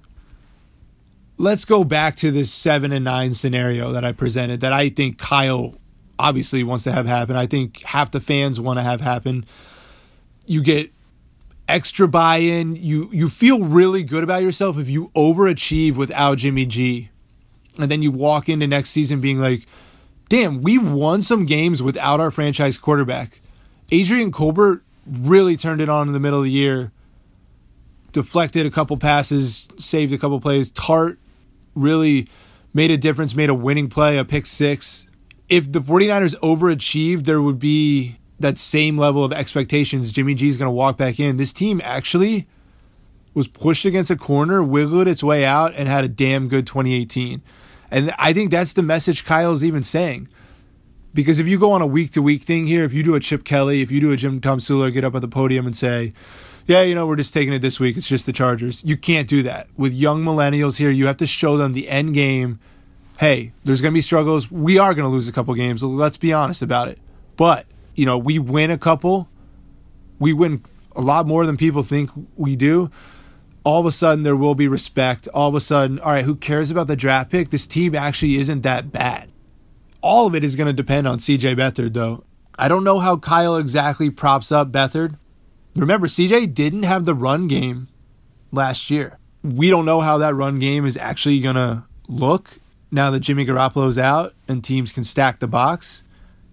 Let's 1.37 1.65
go 1.65 1.83
back 1.83 2.15
to 2.17 2.31
this 2.31 2.51
7 2.51 2.91
and 2.91 3.05
9 3.05 3.33
scenario 3.33 3.91
that 3.93 4.03
I 4.03 4.11
presented 4.11 4.61
that 4.61 4.73
I 4.73 4.89
think 4.89 5.17
Kyle 5.17 5.75
obviously 6.17 6.63
wants 6.63 6.83
to 6.85 6.91
have 6.91 7.05
happen. 7.05 7.35
I 7.35 7.45
think 7.45 7.81
half 7.83 8.11
the 8.11 8.19
fans 8.19 8.59
want 8.59 8.77
to 8.77 8.83
have 8.83 8.99
happen. 8.99 9.45
You 10.49 10.63
get 10.63 10.91
extra 11.67 12.07
buy-in. 12.07 12.75
You 12.75 13.09
you 13.13 13.29
feel 13.29 13.63
really 13.63 14.03
good 14.03 14.23
about 14.23 14.41
yourself 14.41 14.77
if 14.77 14.89
you 14.89 15.11
overachieve 15.15 15.95
without 15.95 16.39
Jimmy 16.39 16.65
G. 16.65 17.09
And 17.77 17.89
then 17.89 18.01
you 18.01 18.11
walk 18.11 18.49
into 18.49 18.67
next 18.67 18.89
season 18.89 19.21
being 19.21 19.39
like, 19.39 19.65
"Damn, 20.27 20.61
we 20.61 20.77
won 20.77 21.21
some 21.21 21.45
games 21.45 21.81
without 21.81 22.19
our 22.19 22.31
franchise 22.31 22.77
quarterback." 22.77 23.41
Adrian 23.91 24.31
Colbert 24.31 24.83
really 25.07 25.55
turned 25.55 25.81
it 25.81 25.89
on 25.89 26.07
in 26.07 26.13
the 26.13 26.19
middle 26.19 26.39
of 26.39 26.45
the 26.45 26.51
year. 26.51 26.91
Deflected 28.11 28.65
a 28.65 28.71
couple 28.71 28.97
passes, 28.97 29.67
saved 29.77 30.11
a 30.13 30.17
couple 30.17 30.39
plays. 30.39 30.71
Tart 30.71 31.19
really 31.75 32.27
made 32.73 32.91
a 32.91 32.97
difference, 32.97 33.35
made 33.35 33.49
a 33.49 33.53
winning 33.53 33.87
play, 33.87 34.17
a 34.17 34.25
pick 34.25 34.45
six. 34.45 35.07
If 35.47 35.71
the 35.71 35.81
49ers 35.81 36.35
overachieved, 36.39 37.25
there 37.25 37.41
would 37.41 37.59
be 37.59 38.18
that 38.39 38.57
same 38.57 38.97
level 38.97 39.23
of 39.23 39.33
expectations. 39.33 40.11
Jimmy 40.11 40.33
G 40.33 40.47
is 40.47 40.57
going 40.57 40.67
to 40.67 40.71
walk 40.71 40.97
back 40.97 41.19
in. 41.19 41.37
This 41.37 41.53
team 41.53 41.81
actually 41.83 42.47
was 43.33 43.47
pushed 43.47 43.85
against 43.85 44.11
a 44.11 44.15
corner, 44.15 44.63
wiggled 44.63 45.07
its 45.07 45.23
way 45.23 45.45
out, 45.45 45.73
and 45.75 45.87
had 45.87 46.03
a 46.03 46.07
damn 46.07 46.47
good 46.47 46.65
2018. 46.65 47.41
And 47.91 48.13
I 48.17 48.33
think 48.33 48.51
that's 48.51 48.73
the 48.73 48.83
message 48.83 49.25
Kyle's 49.25 49.63
even 49.63 49.83
saying. 49.83 50.27
Because 51.13 51.39
if 51.39 51.47
you 51.47 51.59
go 51.59 51.71
on 51.71 51.81
a 51.81 51.87
week 51.87 52.11
to 52.11 52.21
week 52.21 52.43
thing 52.43 52.67
here, 52.67 52.83
if 52.83 52.93
you 52.93 53.01
do 53.01 53.15
a 53.15 53.19
Chip 53.19 53.43
Kelly, 53.43 53.81
if 53.81 53.91
you 53.91 53.99
do 53.99 54.11
a 54.11 54.17
Jim 54.17 54.39
Tomsula, 54.39 54.93
get 54.93 55.03
up 55.03 55.15
at 55.15 55.21
the 55.21 55.27
podium 55.27 55.65
and 55.65 55.75
say, 55.75 56.13
yeah, 56.67 56.83
you 56.83 56.93
know, 56.93 57.07
we're 57.07 57.15
just 57.15 57.33
taking 57.33 57.51
it 57.51 57.63
this 57.63 57.79
week. 57.79 57.97
It's 57.97 58.07
just 58.07 58.27
the 58.27 58.31
Chargers. 58.31 58.83
You 58.85 58.95
can't 58.95 59.27
do 59.27 59.41
that. 59.41 59.67
With 59.75 59.91
young 59.91 60.23
millennials 60.23 60.77
here, 60.77 60.91
you 60.91 61.07
have 61.07 61.17
to 61.17 61.25
show 61.25 61.57
them 61.57 61.73
the 61.73 61.89
end 61.89 62.13
game. 62.13 62.59
Hey, 63.19 63.53
there's 63.63 63.81
going 63.81 63.91
to 63.91 63.97
be 63.97 64.01
struggles. 64.01 64.51
We 64.51 64.77
are 64.77 64.93
going 64.93 65.05
to 65.05 65.09
lose 65.09 65.27
a 65.27 65.31
couple 65.31 65.53
games. 65.55 65.83
Let's 65.83 66.17
be 66.17 66.31
honest 66.31 66.61
about 66.61 66.87
it. 66.87 66.99
But 67.37 67.65
you 67.95 68.05
know, 68.05 68.17
we 68.17 68.39
win 68.39 68.71
a 68.71 68.77
couple, 68.77 69.27
we 70.19 70.33
win 70.33 70.63
a 70.95 71.01
lot 71.01 71.27
more 71.27 71.45
than 71.45 71.57
people 71.57 71.83
think 71.83 72.09
we 72.35 72.55
do. 72.55 72.89
All 73.63 73.79
of 73.79 73.85
a 73.85 73.91
sudden, 73.91 74.23
there 74.23 74.35
will 74.35 74.55
be 74.55 74.67
respect. 74.67 75.27
All 75.33 75.49
of 75.49 75.55
a 75.55 75.61
sudden, 75.61 75.99
all 75.99 76.11
right, 76.11 76.25
who 76.25 76.35
cares 76.35 76.71
about 76.71 76.87
the 76.87 76.95
draft 76.95 77.29
pick? 77.29 77.49
This 77.49 77.67
team 77.67 77.93
actually 77.93 78.35
isn't 78.35 78.61
that 78.61 78.91
bad. 78.91 79.29
All 80.01 80.27
of 80.27 80.35
it 80.35 80.43
is 80.43 80.55
going 80.55 80.67
to 80.67 80.73
depend 80.73 81.07
on 81.07 81.17
CJ 81.17 81.55
Beathard, 81.55 81.93
though. 81.93 82.23
I 82.57 82.67
don't 82.67 82.83
know 82.83 82.99
how 82.99 83.17
Kyle 83.17 83.57
exactly 83.57 84.09
props 84.09 84.51
up 84.51 84.71
Beathard. 84.71 85.17
Remember, 85.75 86.07
CJ 86.07 86.53
didn't 86.53 86.83
have 86.83 87.05
the 87.05 87.13
run 87.13 87.47
game 87.47 87.89
last 88.51 88.89
year. 88.89 89.17
We 89.43 89.69
don't 89.69 89.85
know 89.85 90.01
how 90.01 90.17
that 90.17 90.35
run 90.35 90.59
game 90.59 90.85
is 90.85 90.97
actually 90.97 91.39
going 91.39 91.55
to 91.55 91.83
look 92.07 92.59
now 92.91 93.11
that 93.11 93.21
Jimmy 93.21 93.45
Garoppolo's 93.45 93.97
out 93.97 94.33
and 94.47 94.63
teams 94.63 94.91
can 94.91 95.03
stack 95.03 95.39
the 95.39 95.47
box 95.47 96.03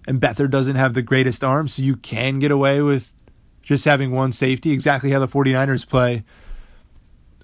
and 0.07 0.21
Beathard 0.21 0.51
doesn't 0.51 0.77
have 0.77 0.95
the 0.95 1.03
greatest 1.03 1.43
arm, 1.43 1.69
so 1.69 1.83
you 1.83 1.97
can 1.97 2.39
get 2.39 2.51
away 2.51 2.81
with 2.81 3.15
just 3.63 3.85
having 3.85 4.13
one 4.13 4.33
safety, 4.33 4.71
exactly 4.71 5.11
how 5.11 5.19
the 5.19 5.29
49ers 5.29 5.89
play. 5.89 6.25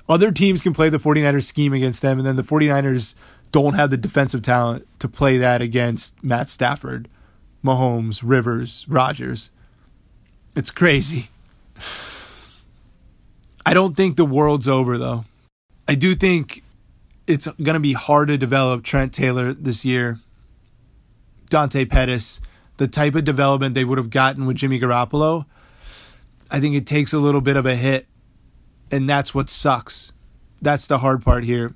Other 0.09 0.31
teams 0.31 0.63
can 0.63 0.73
play 0.73 0.89
the 0.89 0.99
49ers 0.99 1.45
scheme 1.45 1.73
against 1.73 2.03
them, 2.03 2.19
and 2.19 2.27
then 2.27 2.37
the 2.37 2.43
49ers 2.43 3.15
don't 3.51 3.75
have 3.75 3.91
the 3.91 3.97
defensive 3.97 4.43
talent 4.43 4.87
to 5.01 5.09
play 5.09 5.39
that 5.39 5.61
against 5.61 6.23
Matt 6.23 6.49
Stafford, 6.49 7.09
Mahomes, 7.65 8.21
Rivers, 8.23 8.85
Rodgers. 8.89 9.51
It's 10.55 10.71
crazy. 10.71 11.31
I 13.67 13.75
don't 13.75 13.97
think 13.97 14.17
the 14.17 14.25
world's 14.25 14.69
over, 14.69 14.99
though. 14.99 15.25
I 15.89 15.95
do 15.95 16.15
think 16.15 16.63
it's 17.27 17.47
going 17.47 17.75
to 17.75 17.81
be 17.81 17.93
hard 17.93 18.29
to 18.29 18.39
develop 18.39 18.83
Trent 18.83 19.13
Taylor 19.13 19.53
this 19.53 19.85
year. 19.85 20.19
Dante 21.49 21.85
Pettis 21.85 22.41
the 22.77 22.89
type 22.89 23.15
of 23.15 23.25
development 23.25 23.75
they 23.75 23.85
would 23.85 23.99
have 23.99 24.11
gotten 24.11 24.47
with 24.47 24.57
Jimmy 24.57 24.81
Garoppolo, 24.81 25.47
I 26.51 26.61
think 26.61 26.75
it 26.75 26.87
takes 26.87 27.13
a 27.13 27.19
little 27.19 27.41
bit 27.41 27.57
of 27.57 27.67
a 27.67 27.75
hit. 27.75 28.07
And 28.91 29.09
that's 29.09 29.35
what 29.35 29.49
sucks. 29.49 30.13
That's 30.61 30.87
the 30.87 30.99
hard 30.99 31.25
part 31.25 31.45
here. 31.45 31.75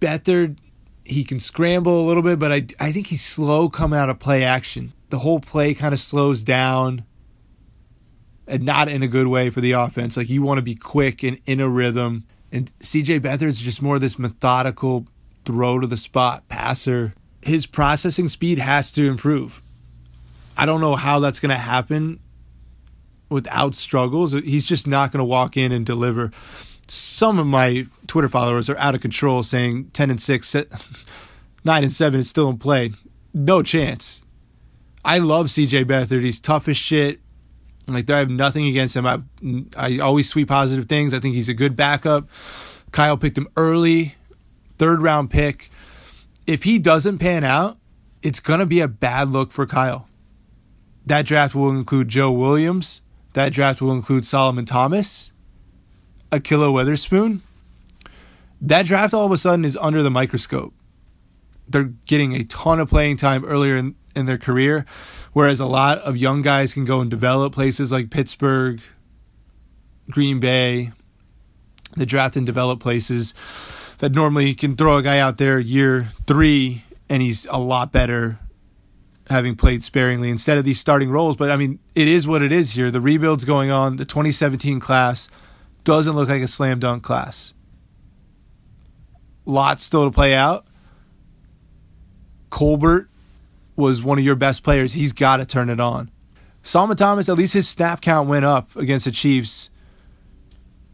Beathard, 0.00 0.58
he 1.04 1.24
can 1.24 1.40
scramble 1.40 2.00
a 2.00 2.06
little 2.06 2.22
bit, 2.22 2.38
but 2.38 2.52
I, 2.52 2.66
I 2.78 2.92
think 2.92 3.08
he's 3.08 3.22
slow 3.22 3.68
coming 3.68 3.98
out 3.98 4.08
of 4.08 4.18
play 4.18 4.44
action. 4.44 4.92
The 5.10 5.18
whole 5.18 5.40
play 5.40 5.74
kind 5.74 5.92
of 5.92 6.00
slows 6.00 6.42
down 6.42 7.04
and 8.46 8.62
not 8.62 8.88
in 8.88 9.02
a 9.02 9.08
good 9.08 9.26
way 9.26 9.50
for 9.50 9.60
the 9.60 9.72
offense. 9.72 10.16
Like 10.16 10.28
you 10.28 10.42
want 10.42 10.58
to 10.58 10.62
be 10.62 10.74
quick 10.74 11.22
and 11.22 11.38
in 11.46 11.60
a 11.60 11.68
rhythm. 11.68 12.26
And 12.52 12.76
CJ 12.78 13.20
Beathard's 13.20 13.60
just 13.60 13.82
more 13.82 13.98
this 13.98 14.18
methodical 14.18 15.06
throw 15.44 15.80
to 15.80 15.86
the 15.86 15.96
spot 15.96 16.46
passer. 16.48 17.14
His 17.42 17.66
processing 17.66 18.28
speed 18.28 18.58
has 18.58 18.92
to 18.92 19.06
improve. 19.08 19.63
I 20.56 20.66
don't 20.66 20.80
know 20.80 20.96
how 20.96 21.18
that's 21.18 21.40
going 21.40 21.50
to 21.50 21.56
happen 21.56 22.20
without 23.28 23.74
struggles. 23.74 24.32
He's 24.32 24.64
just 24.64 24.86
not 24.86 25.12
going 25.12 25.18
to 25.18 25.24
walk 25.24 25.56
in 25.56 25.72
and 25.72 25.84
deliver. 25.84 26.30
Some 26.86 27.38
of 27.38 27.46
my 27.46 27.86
Twitter 28.06 28.28
followers 28.28 28.68
are 28.68 28.76
out 28.78 28.94
of 28.94 29.00
control 29.00 29.42
saying 29.42 29.90
10 29.92 30.10
and 30.10 30.20
6, 30.20 30.56
9 31.64 31.82
and 31.82 31.92
7 31.92 32.20
is 32.20 32.28
still 32.28 32.48
in 32.50 32.58
play. 32.58 32.92
No 33.32 33.62
chance. 33.62 34.22
I 35.04 35.18
love 35.18 35.46
CJ 35.46 35.84
Beathard. 35.84 36.22
He's 36.22 36.40
tough 36.40 36.68
as 36.68 36.76
shit. 36.76 37.20
Like 37.86 38.08
I 38.08 38.18
have 38.18 38.30
nothing 38.30 38.66
against 38.66 38.96
him. 38.96 39.06
I 39.06 39.20
I 39.76 39.98
always 39.98 40.30
tweet 40.30 40.48
positive 40.48 40.88
things. 40.88 41.12
I 41.12 41.18
think 41.20 41.34
he's 41.34 41.50
a 41.50 41.54
good 41.54 41.76
backup. 41.76 42.28
Kyle 42.92 43.18
picked 43.18 43.36
him 43.36 43.48
early, 43.56 44.14
third 44.78 45.02
round 45.02 45.30
pick. 45.30 45.70
if 46.46 46.62
he 46.62 46.78
doesn't 46.78 47.18
pan 47.18 47.44
out, 47.44 47.76
it's 48.22 48.40
going 48.40 48.60
to 48.60 48.66
be 48.66 48.80
a 48.80 48.88
bad 48.88 49.28
look 49.30 49.52
for 49.52 49.66
Kyle. 49.66 50.08
That 51.06 51.26
draft 51.26 51.54
will 51.54 51.70
include 51.70 52.08
Joe 52.08 52.32
Williams. 52.32 53.02
That 53.34 53.52
draft 53.52 53.82
will 53.82 53.92
include 53.92 54.24
Solomon 54.24 54.64
Thomas, 54.64 55.32
Ahkello 56.30 56.72
Witherspoon. 56.72 57.42
That 58.60 58.86
draft 58.86 59.12
all 59.12 59.26
of 59.26 59.32
a 59.32 59.36
sudden 59.36 59.64
is 59.64 59.76
under 59.76 60.02
the 60.02 60.10
microscope. 60.10 60.72
They're 61.68 61.92
getting 62.06 62.34
a 62.34 62.44
ton 62.44 62.80
of 62.80 62.88
playing 62.88 63.16
time 63.16 63.44
earlier 63.44 63.76
in, 63.76 63.96
in 64.14 64.26
their 64.26 64.38
career, 64.38 64.86
whereas 65.32 65.60
a 65.60 65.66
lot 65.66 65.98
of 65.98 66.16
young 66.16 66.42
guys 66.42 66.74
can 66.74 66.84
go 66.84 67.00
and 67.00 67.10
develop 67.10 67.52
places 67.54 67.90
like 67.90 68.10
Pittsburgh, 68.10 68.80
Green 70.10 70.40
Bay, 70.40 70.92
the 71.96 72.06
draft 72.06 72.36
and 72.36 72.46
develop 72.46 72.80
places 72.80 73.34
that 73.98 74.12
normally 74.12 74.54
can 74.54 74.76
throw 74.76 74.96
a 74.96 75.02
guy 75.02 75.18
out 75.18 75.38
there 75.38 75.58
year 75.58 76.10
three 76.26 76.84
and 77.08 77.22
he's 77.22 77.46
a 77.46 77.58
lot 77.58 77.92
better 77.92 78.38
having 79.30 79.56
played 79.56 79.82
sparingly 79.82 80.30
instead 80.30 80.58
of 80.58 80.64
these 80.64 80.78
starting 80.78 81.10
roles. 81.10 81.36
But 81.36 81.50
I 81.50 81.56
mean, 81.56 81.78
it 81.94 82.08
is 82.08 82.26
what 82.26 82.42
it 82.42 82.52
is 82.52 82.72
here. 82.72 82.90
The 82.90 83.00
rebuild's 83.00 83.44
going 83.44 83.70
on. 83.70 83.96
The 83.96 84.04
2017 84.04 84.80
class 84.80 85.28
doesn't 85.84 86.14
look 86.14 86.28
like 86.28 86.42
a 86.42 86.48
slam 86.48 86.78
dunk 86.78 87.02
class. 87.02 87.54
Lots 89.46 89.82
still 89.82 90.04
to 90.04 90.10
play 90.10 90.34
out. 90.34 90.66
Colbert 92.50 93.08
was 93.76 94.02
one 94.02 94.18
of 94.18 94.24
your 94.24 94.36
best 94.36 94.62
players. 94.62 94.92
He's 94.92 95.12
got 95.12 95.38
to 95.38 95.46
turn 95.46 95.68
it 95.68 95.80
on. 95.80 96.10
Solomon 96.62 96.96
Thomas, 96.96 97.28
at 97.28 97.36
least 97.36 97.52
his 97.52 97.68
snap 97.68 98.00
count 98.00 98.28
went 98.28 98.44
up 98.44 98.74
against 98.76 99.04
the 99.04 99.10
Chiefs. 99.10 99.70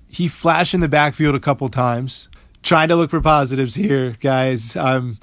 He 0.09 0.27
flashed 0.27 0.75
in 0.75 0.81
the 0.81 0.89
backfield 0.89 1.35
a 1.35 1.41
couple 1.41 1.69
times. 1.69 2.29
Trying 2.63 2.89
to 2.89 2.97
look 2.97 3.11
for 3.11 3.21
positives 3.21 3.75
here, 3.75 4.17
guys. 4.21 4.77
I'm 4.77 5.19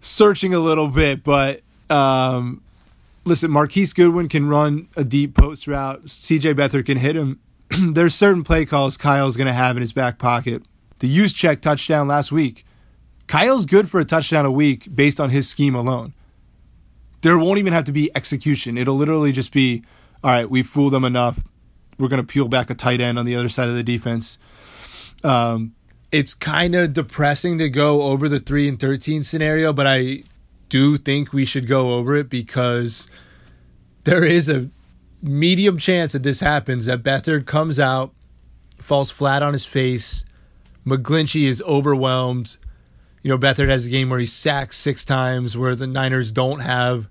searching 0.00 0.52
a 0.54 0.58
little 0.58 0.88
bit, 0.88 1.24
but 1.24 1.62
um, 1.90 2.62
listen, 3.24 3.50
Marquise 3.50 3.92
Goodwin 3.92 4.28
can 4.28 4.46
run 4.46 4.88
a 4.96 5.04
deep 5.04 5.34
post 5.34 5.66
route. 5.66 6.04
CJ 6.06 6.54
Beathard 6.54 6.86
can 6.86 6.98
hit 6.98 7.16
him. 7.16 7.40
There's 7.92 8.14
certain 8.14 8.44
play 8.44 8.64
calls 8.64 8.96
Kyle's 8.96 9.36
going 9.36 9.46
to 9.46 9.52
have 9.52 9.76
in 9.76 9.80
his 9.80 9.92
back 9.92 10.18
pocket. 10.18 10.62
The 11.00 11.08
use 11.08 11.32
check 11.32 11.60
touchdown 11.60 12.08
last 12.08 12.32
week. 12.32 12.64
Kyle's 13.26 13.66
good 13.66 13.90
for 13.90 14.00
a 14.00 14.04
touchdown 14.04 14.44
a 14.44 14.50
week 14.50 14.94
based 14.94 15.18
on 15.18 15.30
his 15.30 15.48
scheme 15.48 15.74
alone. 15.74 16.12
There 17.22 17.38
won't 17.38 17.58
even 17.58 17.72
have 17.72 17.84
to 17.84 17.92
be 17.92 18.14
execution. 18.14 18.76
It'll 18.76 18.96
literally 18.96 19.32
just 19.32 19.52
be, 19.52 19.82
all 20.22 20.30
right, 20.30 20.48
we 20.48 20.62
fooled 20.62 20.92
them 20.92 21.04
enough. 21.04 21.42
We're 21.98 22.08
going 22.08 22.20
to 22.20 22.26
peel 22.26 22.48
back 22.48 22.68
a 22.68 22.74
tight 22.74 23.00
end 23.00 23.18
on 23.18 23.24
the 23.24 23.34
other 23.34 23.48
side 23.48 23.68
of 23.68 23.74
the 23.74 23.82
defense. 23.82 24.38
Um, 25.22 25.74
it's 26.12 26.34
kind 26.34 26.74
of 26.74 26.92
depressing 26.92 27.58
to 27.58 27.70
go 27.70 28.02
over 28.02 28.28
the 28.28 28.40
3 28.40 28.68
and 28.68 28.78
13 28.78 29.22
scenario, 29.22 29.72
but 29.72 29.86
I 29.86 30.24
do 30.68 30.96
think 30.96 31.32
we 31.32 31.44
should 31.44 31.66
go 31.66 31.94
over 31.94 32.16
it 32.16 32.28
because 32.28 33.10
there 34.04 34.24
is 34.24 34.48
a 34.48 34.70
medium 35.22 35.78
chance 35.78 36.12
that 36.12 36.22
this 36.22 36.40
happens 36.40 36.86
that 36.86 37.02
Beathard 37.02 37.46
comes 37.46 37.80
out, 37.80 38.12
falls 38.78 39.10
flat 39.10 39.42
on 39.42 39.52
his 39.52 39.64
face. 39.64 40.24
McGlinchey 40.86 41.48
is 41.48 41.62
overwhelmed. 41.62 42.56
You 43.22 43.30
know, 43.30 43.38
Beathard 43.38 43.68
has 43.68 43.86
a 43.86 43.90
game 43.90 44.10
where 44.10 44.20
he 44.20 44.26
sacks 44.26 44.76
six 44.76 45.04
times, 45.04 45.56
where 45.56 45.74
the 45.74 45.86
Niners 45.86 46.30
don't 46.30 46.60
have 46.60 47.08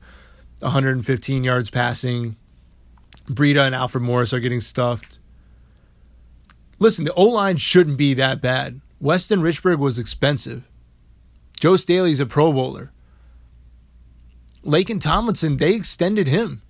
115 0.60 1.44
yards 1.44 1.70
passing. 1.70 2.36
Breida 3.28 3.66
and 3.66 3.74
Alfred 3.74 4.04
Morris 4.04 4.34
are 4.34 4.40
getting 4.40 4.62
stuffed. 4.62 5.20
Listen, 6.80 7.06
the 7.06 7.14
O 7.14 7.26
line 7.26 7.58
shouldn't 7.58 7.98
be 7.98 8.14
that 8.14 8.42
bad. 8.42 8.82
Weston 9.00 9.42
Richburg 9.42 9.80
was 9.80 9.98
expensive. 10.00 10.64
Joe 11.60 11.76
Staley's 11.78 12.20
a 12.20 12.26
Pro 12.26 12.52
Bowler. 12.54 12.93
Laken 14.63 15.01
Tomlinson, 15.01 15.58
they 15.58 15.75
extended 15.75 16.27
him. 16.27 16.62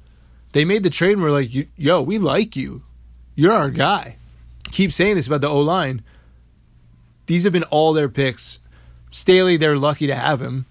They 0.53 0.65
made 0.65 0.83
the 0.83 0.89
trade 0.89 1.13
and 1.13 1.21
were 1.21 1.31
like, 1.31 1.49
yo, 1.75 2.01
we 2.01 2.17
like 2.17 2.55
you. 2.55 2.83
You're 3.35 3.53
our 3.53 3.69
guy. 3.69 4.17
Keep 4.71 4.91
saying 4.91 5.15
this 5.15 5.27
about 5.27 5.41
the 5.41 5.49
O 5.49 5.59
line. 5.59 6.03
These 7.25 7.43
have 7.43 7.53
been 7.53 7.63
all 7.63 7.93
their 7.93 8.09
picks. 8.09 8.59
Staley, 9.11 9.57
they're 9.57 9.77
lucky 9.77 10.07
to 10.07 10.15
have 10.15 10.41
him. 10.41 10.65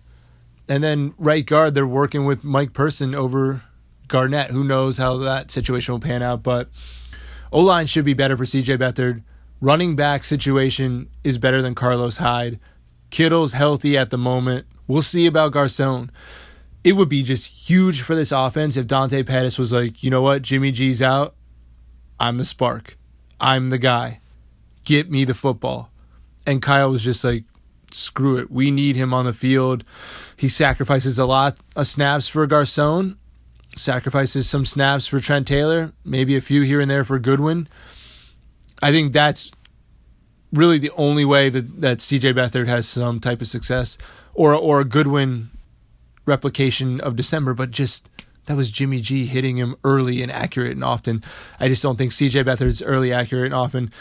And 0.69 0.83
then 0.83 1.15
right 1.19 1.45
guard, 1.45 1.75
they're 1.75 1.87
working 1.87 2.25
with 2.25 2.45
Mike 2.45 2.73
Person 2.73 3.15
over 3.15 3.63
Garnett. 4.09 4.51
Who 4.51 4.65
knows 4.65 4.99
how 4.99 5.17
that 5.19 5.51
situation 5.51 5.93
will 5.93 6.01
pan 6.01 6.23
out, 6.23 6.43
but 6.43 6.69
O 7.53 7.61
line 7.61 7.87
should 7.87 8.05
be 8.05 8.15
better 8.15 8.37
for 8.37 8.45
CJ 8.45 8.79
Beathard. 8.79 9.23
Running 9.61 9.95
back 9.95 10.25
situation 10.25 11.09
is 11.23 11.39
better 11.39 11.63
than 11.63 11.75
Carlos 11.75 12.17
Hyde. 12.17 12.59
Kittle's 13.11 13.53
healthy 13.53 13.97
at 13.97 14.11
the 14.11 14.19
moment. 14.19 14.67
We'll 14.87 15.03
see 15.03 15.27
about 15.27 15.53
Garcon 15.53 16.11
it 16.85 16.95
would 16.95 17.09
be 17.09 17.23
just 17.23 17.69
huge 17.69 18.03
for 18.03 18.15
this 18.15 18.33
offense 18.33 18.77
if 18.77 18.87
Dante 18.87 19.23
Pettis 19.23 19.59
was 19.59 19.73
like, 19.73 20.03
you 20.03 20.11
know 20.11 20.23
what, 20.23 20.43
Jimmy 20.43 20.73
G's 20.73 21.01
out. 21.01 21.35
I'm 22.19 22.39
the 22.39 22.45
spark. 22.45 22.97
I'm 23.41 23.71
the 23.71 23.79
guy. 23.79 24.21
Get 24.85 25.11
me 25.11 25.25
the 25.25 25.35
football. 25.35 25.91
And 26.47 26.61
Kyle 26.61 26.91
was 26.91 27.05
just 27.05 27.23
like, 27.23 27.45
screw 27.93 28.39
it. 28.39 28.51
We 28.51 28.71
need 28.71 28.97
him 28.97 29.15
on 29.15 29.27
the 29.27 29.33
field. 29.33 29.85
He 30.37 30.49
sacrifices 30.49 31.19
a 31.19 31.27
lot 31.27 31.59
of 31.77 31.87
snaps 31.87 32.29
for 32.29 32.47
Garcon, 32.47 33.17
sacrifices 33.77 34.49
some 34.49 34.67
snaps 34.67 35.07
for 35.07 35.21
Trent 35.21 35.47
Taylor, 35.47 35.93
maybe 36.05 36.37
a 36.37 36.41
few 36.41 36.63
here 36.63 36.81
and 36.81 36.91
there 36.91 37.05
for 37.05 37.19
Goodwin. 37.19 37.69
I 38.83 38.91
think 38.91 39.13
that's 39.13 39.53
really 40.53 40.79
the 40.79 40.91
only 40.97 41.25
way 41.25 41.49
that, 41.49 41.81
that 41.81 41.99
CJ 41.99 42.35
Beathard 42.35 42.67
has 42.67 42.89
some 42.89 43.21
type 43.21 43.41
of 43.41 43.47
success 43.47 43.97
or 44.35 44.55
or 44.55 44.85
Goodwin 44.85 45.51
replication 46.27 47.01
of 47.01 47.17
December, 47.17 47.55
but 47.55 47.71
just 47.71 48.09
that 48.47 48.57
was 48.57 48.71
Jimmy 48.71 49.01
G 49.01 49.27
hitting 49.27 49.57
him 49.57 49.77
early 49.85 50.23
and 50.23 50.31
accurate 50.31 50.73
and 50.73 50.85
often. 50.85 51.23
I 51.61 51.69
just 51.69 51.83
don't 51.83 51.97
think 51.97 52.13
CJ 52.13 52.45
Beathard's 52.45 52.83
early, 52.83 53.13
accurate, 53.13 53.47
and 53.47 53.55
often. 53.55 53.93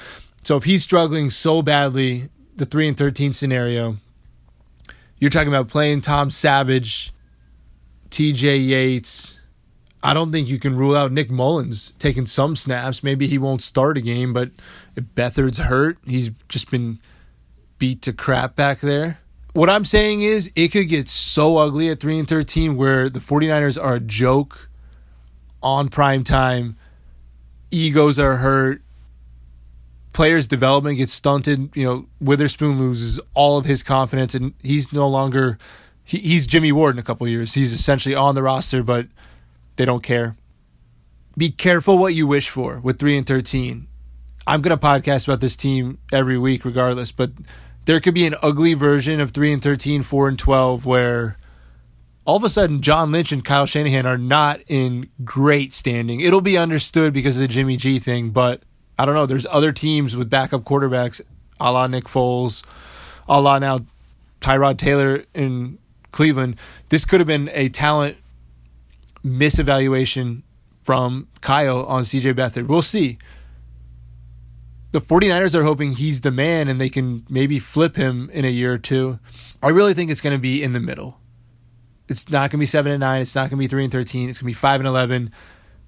So 0.44 0.58
if 0.58 0.64
he's 0.64 0.84
struggling 0.84 1.30
so 1.30 1.62
badly, 1.62 2.30
the 2.56 2.66
three 2.66 2.88
and 2.88 2.98
thirteen 2.98 3.34
scenario, 3.34 3.98
you're 5.18 5.30
talking 5.30 5.50
about 5.50 5.68
playing 5.68 6.02
Tom 6.02 6.32
Savage, 6.32 7.14
TJ 8.10 8.68
Yates. 8.68 9.40
I 10.04 10.16
don't 10.16 10.32
think 10.32 10.48
you 10.48 10.58
can 10.58 10.76
rule 10.76 10.96
out 10.96 11.12
Nick 11.12 11.30
Mullens 11.30 11.94
taking 12.00 12.26
some 12.26 12.56
snaps. 12.56 13.04
Maybe 13.04 13.28
he 13.28 13.38
won't 13.38 13.62
start 13.62 14.00
a 14.00 14.02
game, 14.02 14.34
but 14.34 14.50
if 14.96 15.04
Beathard's 15.14 15.60
hurt, 15.60 16.00
he's 16.08 16.32
just 16.50 16.72
been 16.72 17.00
beat 17.78 18.02
to 18.02 18.14
crap 18.14 18.56
back 18.56 18.80
there 18.80 19.21
what 19.54 19.70
I'm 19.70 19.86
saying 19.86 20.22
is 20.22 20.52
it 20.56 20.70
could 20.70 20.88
get 20.88 21.10
so 21.10 21.58
ugly 21.58 21.90
at 21.90 22.00
3 22.00 22.20
and 22.20 22.28
13 22.28 22.76
where 22.76 23.10
the 23.10 23.20
49ers 23.20 23.82
are 23.82 23.96
a 23.96 24.00
joke 24.00 24.70
on 25.62 25.90
prime 25.90 26.24
time. 26.24 26.78
Egos 27.70 28.18
are 28.20 28.38
hurt. 28.38 28.82
Players' 30.14 30.48
development 30.48 30.98
gets 30.98 31.14
stunted. 31.14 31.70
You 31.76 31.86
know, 31.86 32.06
Witherspoon 32.20 32.80
loses 32.80 33.20
all 33.34 33.58
of 33.58 33.66
his 33.66 33.82
confidence, 33.82 34.36
and 34.36 34.54
he's 34.62 34.92
no 34.92 35.08
longer. 35.08 35.58
He, 36.04 36.18
he's 36.20 36.46
Jimmy 36.48 36.72
Ward 36.72 36.96
in 36.96 37.00
a 37.00 37.04
couple 37.04 37.28
years. 37.28 37.54
He's 37.54 37.72
essentially 37.72 38.14
on 38.14 38.36
the 38.36 38.44
roster, 38.44 38.84
but 38.84 39.08
they 39.78 39.86
don't 39.86 40.04
care. 40.04 40.36
Be 41.38 41.50
careful 41.50 41.98
what 41.98 42.14
you 42.14 42.28
wish 42.28 42.50
for 42.50 42.80
with 42.80 43.00
3 43.00 43.20
and 43.20 43.28
13. 43.28 43.88
I'm 44.48 44.62
to 44.62 44.76
podcast 44.76 45.28
about 45.28 45.40
this 45.40 45.56
team 45.56 46.00
every 46.12 46.38
week, 46.38 46.66
regardless, 46.66 47.14
but 47.14 47.32
there 47.86 48.00
could 48.00 48.14
be 48.14 48.26
an 48.26 48.36
ugly 48.42 48.74
version 48.74 49.20
of 49.20 49.32
3 49.32 49.54
and 49.54 49.64
13, 49.64 50.04
4 50.04 50.28
and 50.28 50.40
12 50.40 50.86
where 50.86 51.38
all 52.26 52.38
of 52.38 52.44
a 52.44 52.50
sudden 52.50 52.82
John 52.82 53.12
Lynch 53.12 53.32
and 53.32 53.44
Kyle 53.44 53.66
Shanahan 53.66 54.06
are 54.06 54.18
not 54.18 54.62
in 54.68 55.10
great 55.24 55.74
standing. 55.74 56.20
It'll 56.20 56.42
be 56.42 56.58
understood 56.58 57.14
because 57.14 57.38
of 57.38 57.42
the 57.42 57.48
Jimmy 57.48 57.78
G 57.78 58.00
thing, 58.00 58.30
but 58.30 58.62
I 59.00 59.06
don't 59.06 59.16
know. 59.16 59.26
There's 59.26 59.48
other 59.50 59.72
teams 59.72 60.16
with 60.16 60.30
backup 60.30 60.64
quarterbacks, 60.64 61.22
a 61.60 61.72
la 61.72 61.88
Nick 61.88 62.06
Foles, 62.06 62.64
a 63.28 63.42
la 63.42 63.58
now 63.60 63.80
Tyrod 64.42 64.78
Taylor 64.78 65.26
in 65.34 65.80
Cleveland. 66.12 66.58
This 66.90 67.06
could 67.06 67.20
have 67.20 67.28
been 67.28 67.50
a 67.54 67.70
talent 67.70 68.18
misevaluation 69.26 70.44
from 70.84 71.28
Kyle 71.42 71.86
on 71.86 72.04
CJ 72.04 72.34
Beathard. 72.34 72.68
We'll 72.68 72.82
see 72.82 73.18
the 74.92 75.02
49ers 75.02 75.56
are 75.56 75.64
hoping 75.64 75.94
he's 75.94 76.22
the 76.22 76.32
man 76.32 76.68
and 76.68 76.80
they 76.80 76.90
can 76.90 77.26
maybe 77.30 77.60
flip 77.60 77.96
him 77.96 78.30
in 78.32 78.44
a 78.44 78.50
year 78.50 78.74
or 78.74 78.78
two. 78.78 79.20
I 79.64 79.70
really 79.70 79.94
think 79.94 80.12
it's 80.12 80.22
going 80.22 80.36
to 80.36 80.42
be 80.42 80.62
in 80.62 80.74
the 80.74 80.80
middle. 80.80 81.18
It's 82.10 82.30
not 82.30 82.52
going 82.52 82.52
to 82.52 82.58
be 82.58 82.66
7 82.66 82.92
and 82.92 83.00
9, 83.00 83.22
it's 83.22 83.36
not 83.36 83.50
going 83.50 83.52
to 83.52 83.58
be 83.58 83.68
3 83.68 83.86
and 83.86 83.92
13, 83.92 84.30
it's 84.30 84.40
going 84.40 84.44
to 84.44 84.46
be 84.46 84.54
5 84.54 84.82
and 84.82 84.88
11. 84.88 85.32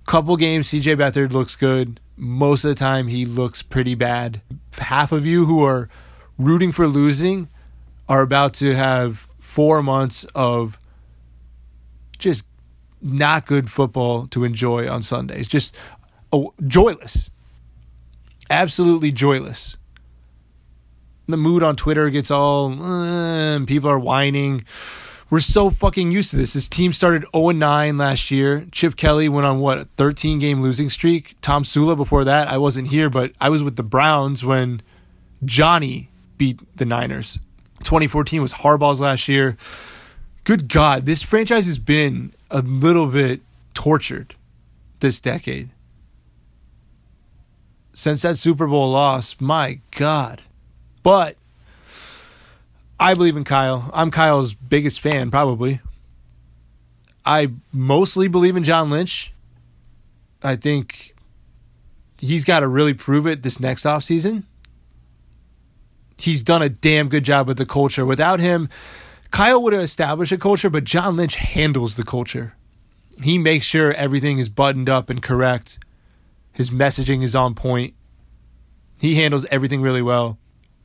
Couple 0.05 0.37
games 0.37 0.67
CJ 0.67 0.97
Beathard 0.97 1.31
looks 1.31 1.55
good. 1.55 1.99
Most 2.15 2.63
of 2.63 2.69
the 2.69 2.75
time 2.75 3.07
he 3.07 3.25
looks 3.25 3.61
pretty 3.61 3.95
bad. 3.95 4.41
Half 4.73 5.11
of 5.11 5.25
you 5.25 5.45
who 5.45 5.63
are 5.63 5.89
rooting 6.37 6.71
for 6.71 6.87
losing 6.87 7.49
are 8.07 8.21
about 8.21 8.53
to 8.55 8.75
have 8.75 9.27
4 9.39 9.83
months 9.83 10.25
of 10.33 10.79
just 12.17 12.45
not 13.01 13.45
good 13.45 13.69
football 13.69 14.27
to 14.27 14.45
enjoy 14.45 14.89
on 14.89 15.03
Sundays. 15.03 15.47
Just 15.47 15.75
oh, 16.31 16.53
joyless 16.65 17.31
absolutely 18.53 19.11
joyless. 19.11 19.77
the 21.27 21.37
mood 21.37 21.63
on 21.63 21.75
Twitter 21.75 22.09
gets 22.09 22.29
all, 22.29 22.81
uh, 22.81 23.65
people 23.65 23.89
are 23.89 23.97
whining. 23.97 24.63
We're 25.29 25.39
so 25.39 25.71
fucking 25.71 26.11
used 26.11 26.29
to 26.31 26.37
this. 26.37 26.53
This 26.53 26.67
team 26.67 26.93
started 26.93 27.25
0 27.35 27.51
9 27.51 27.97
last 27.97 28.29
year. 28.29 28.67
Chip 28.71 28.95
Kelly 28.95 29.27
went 29.29 29.47
on 29.47 29.59
what, 29.59 29.79
a 29.79 29.85
13 29.97 30.37
game 30.37 30.61
losing 30.61 30.89
streak? 30.89 31.39
Tomsula 31.41 31.95
before 31.95 32.23
that. 32.25 32.47
I 32.47 32.57
wasn't 32.57 32.89
here, 32.89 33.09
but 33.09 33.31
I 33.41 33.49
was 33.49 33.63
with 33.63 33.75
the 33.75 33.83
Browns 33.83 34.45
when 34.45 34.81
Johnny 35.43 36.09
beat 36.37 36.59
the 36.77 36.85
Niners. 36.85 37.39
2014 37.79 38.41
was 38.41 38.53
Harbaugh's 38.53 39.01
last 39.01 39.27
year. 39.27 39.57
Good 40.43 40.69
God, 40.69 41.05
this 41.05 41.23
franchise 41.23 41.65
has 41.65 41.79
been 41.79 42.33
a 42.51 42.61
little 42.61 43.07
bit 43.07 43.41
tortured 43.73 44.35
this 44.99 45.19
decade. 45.19 45.69
Since 47.93 48.23
that 48.23 48.37
Super 48.37 48.67
Bowl 48.67 48.91
loss, 48.91 49.39
my 49.39 49.79
God. 49.91 50.41
But 51.03 51.37
I 52.99 53.13
believe 53.13 53.37
in 53.37 53.43
Kyle. 53.43 53.91
I'm 53.93 54.11
Kyle's 54.11 54.53
biggest 54.53 54.99
fan, 54.99 55.29
probably. 55.29 55.79
I 57.25 57.51
mostly 57.71 58.27
believe 58.27 58.55
in 58.55 58.63
John 58.63 58.89
Lynch. 58.89 59.33
I 60.41 60.55
think 60.55 61.15
he's 62.17 62.45
got 62.45 62.61
to 62.61 62.67
really 62.67 62.93
prove 62.93 63.27
it 63.27 63.43
this 63.43 63.59
next 63.59 63.83
offseason. 63.83 64.43
He's 66.17 66.43
done 66.43 66.61
a 66.61 66.69
damn 66.69 67.09
good 67.09 67.23
job 67.25 67.47
with 67.47 67.57
the 67.57 67.65
culture. 67.65 68.05
Without 68.05 68.39
him, 68.39 68.69
Kyle 69.31 69.61
would 69.61 69.73
have 69.73 69.81
established 69.81 70.31
a 70.31 70.37
culture, 70.37 70.69
but 70.69 70.83
John 70.83 71.15
Lynch 71.15 71.35
handles 71.35 71.95
the 71.95 72.03
culture. 72.03 72.55
He 73.21 73.37
makes 73.37 73.65
sure 73.65 73.93
everything 73.93 74.39
is 74.39 74.49
buttoned 74.49 74.89
up 74.89 75.09
and 75.09 75.21
correct. 75.21 75.79
His 76.53 76.69
messaging 76.69 77.23
is 77.23 77.35
on 77.35 77.55
point. 77.55 77.95
He 78.99 79.15
handles 79.15 79.45
everything 79.51 79.81
really 79.81 80.01
well. 80.01 80.37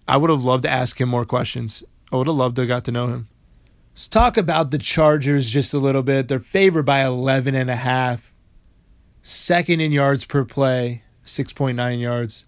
I 0.09 0.17
would 0.17 0.31
have 0.31 0.43
loved 0.43 0.65
to 0.65 0.71
ask 0.71 1.01
him 1.01 1.11
more 1.11 1.25
questions. 1.25 1.85
I 2.11 2.17
would 2.17 2.27
have 2.27 2.37
loved 2.37 2.57
to 2.57 2.63
have 2.63 2.69
got 2.69 2.85
to 2.85 2.93
know 2.93 3.09
him. 3.09 3.29
Let's 3.93 4.09
talk 4.09 4.37
about 4.37 4.71
the 4.71 4.79
Chargers 4.79 5.51
just 5.51 5.75
a 5.75 5.79
little 5.79 6.03
bit. 6.03 6.29
They're 6.29 6.41
favored 6.41 6.87
by 6.87 7.05
11 7.05 7.55
and 7.55 7.69
a 7.69 7.77
half. 7.77 8.33
Second 9.23 9.81
in 9.81 9.93
yards 9.93 10.25
per 10.25 10.45
play, 10.45 11.03
6.9 11.27 12.01
yards. 12.01 12.47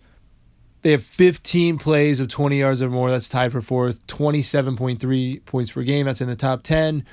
They 0.82 0.92
have 0.92 1.02
15 1.02 1.76
plays 1.76 2.20
of 2.20 2.28
20 2.28 2.58
yards 2.58 2.80
or 2.80 2.88
more. 2.88 3.10
That's 3.10 3.28
tied 3.28 3.52
for 3.52 3.60
fourth. 3.60 4.06
27.3 4.06 5.44
points 5.44 5.72
per 5.72 5.82
game. 5.82 6.06
That's 6.06 6.22
in 6.22 6.28
the 6.28 6.36
top 6.36 6.62
10. 6.62 7.04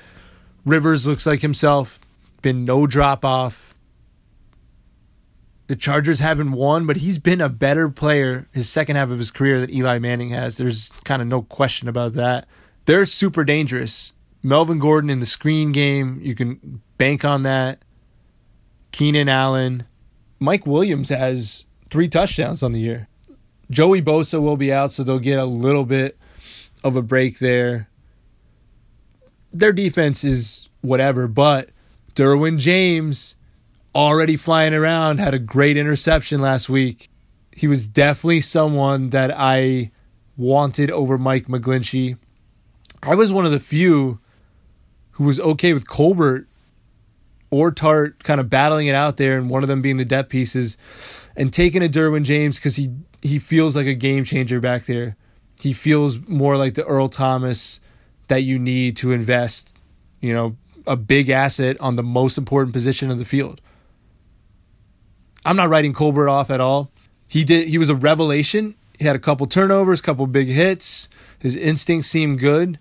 Rivers 0.64 1.06
looks 1.06 1.26
like 1.26 1.42
himself. 1.42 2.00
Been 2.40 2.64
no 2.64 2.86
drop 2.86 3.24
off. 3.24 3.67
The 5.68 5.76
Chargers 5.76 6.20
haven't 6.20 6.52
won, 6.52 6.86
but 6.86 6.98
he's 6.98 7.18
been 7.18 7.42
a 7.42 7.48
better 7.50 7.90
player 7.90 8.48
his 8.52 8.68
second 8.68 8.96
half 8.96 9.10
of 9.10 9.18
his 9.18 9.30
career 9.30 9.60
that 9.60 9.70
Eli 9.70 9.98
Manning 9.98 10.30
has. 10.30 10.56
There's 10.56 10.90
kind 11.04 11.20
of 11.20 11.28
no 11.28 11.42
question 11.42 11.88
about 11.88 12.14
that. 12.14 12.48
They're 12.86 13.04
super 13.04 13.44
dangerous. 13.44 14.14
Melvin 14.42 14.78
Gordon 14.78 15.10
in 15.10 15.18
the 15.18 15.26
screen 15.26 15.72
game, 15.72 16.20
you 16.22 16.34
can 16.34 16.80
bank 16.96 17.22
on 17.22 17.42
that. 17.42 17.84
Keenan 18.92 19.28
Allen. 19.28 19.86
Mike 20.38 20.66
Williams 20.66 21.10
has 21.10 21.66
three 21.90 22.08
touchdowns 22.08 22.62
on 22.62 22.72
the 22.72 22.80
year. 22.80 23.08
Joey 23.70 24.00
Bosa 24.00 24.40
will 24.40 24.56
be 24.56 24.72
out, 24.72 24.90
so 24.90 25.02
they'll 25.02 25.18
get 25.18 25.38
a 25.38 25.44
little 25.44 25.84
bit 25.84 26.18
of 26.82 26.96
a 26.96 27.02
break 27.02 27.40
there. 27.40 27.90
Their 29.52 29.72
defense 29.72 30.24
is 30.24 30.70
whatever, 30.80 31.28
but 31.28 31.70
Derwin 32.14 32.58
James 32.58 33.36
already 33.98 34.36
flying 34.36 34.74
around 34.74 35.18
had 35.18 35.34
a 35.34 35.40
great 35.40 35.76
interception 35.76 36.40
last 36.40 36.68
week. 36.68 37.10
He 37.50 37.66
was 37.66 37.88
definitely 37.88 38.42
someone 38.42 39.10
that 39.10 39.32
I 39.36 39.90
wanted 40.36 40.92
over 40.92 41.18
Mike 41.18 41.48
McGlinchey. 41.48 42.16
I 43.02 43.16
was 43.16 43.32
one 43.32 43.44
of 43.44 43.50
the 43.50 43.58
few 43.58 44.20
who 45.12 45.24
was 45.24 45.40
okay 45.40 45.72
with 45.74 45.88
Colbert 45.88 46.46
or 47.50 47.72
Tart 47.72 48.22
kind 48.22 48.40
of 48.40 48.48
battling 48.48 48.86
it 48.86 48.94
out 48.94 49.16
there 49.16 49.36
and 49.36 49.50
one 49.50 49.64
of 49.64 49.68
them 49.68 49.82
being 49.82 49.96
the 49.96 50.04
depth 50.04 50.28
pieces 50.28 50.76
and 51.34 51.52
taking 51.52 51.82
a 51.82 51.88
Derwin 51.88 52.22
James 52.22 52.58
because 52.58 52.76
he 52.76 52.94
he 53.20 53.40
feels 53.40 53.74
like 53.74 53.88
a 53.88 53.94
game 53.94 54.22
changer 54.22 54.60
back 54.60 54.84
there. 54.84 55.16
He 55.60 55.72
feels 55.72 56.20
more 56.28 56.56
like 56.56 56.74
the 56.74 56.84
Earl 56.84 57.08
Thomas 57.08 57.80
that 58.28 58.44
you 58.44 58.60
need 58.60 58.96
to 58.98 59.10
invest, 59.10 59.76
you 60.20 60.32
know, 60.32 60.56
a 60.86 60.94
big 60.94 61.30
asset 61.30 61.76
on 61.80 61.96
the 61.96 62.04
most 62.04 62.38
important 62.38 62.72
position 62.72 63.10
of 63.10 63.18
the 63.18 63.24
field. 63.24 63.60
I'm 65.44 65.56
not 65.56 65.70
writing 65.70 65.92
Colbert 65.92 66.28
off 66.28 66.50
at 66.50 66.60
all. 66.60 66.90
He 67.26 67.44
did 67.44 67.68
he 67.68 67.78
was 67.78 67.88
a 67.88 67.94
revelation. 67.94 68.74
He 68.98 69.04
had 69.04 69.16
a 69.16 69.20
couple 69.20 69.46
turnovers, 69.46 70.00
couple 70.00 70.26
big 70.26 70.48
hits. 70.48 71.08
His 71.38 71.54
instincts 71.54 72.08
seemed 72.08 72.40
good. 72.40 72.78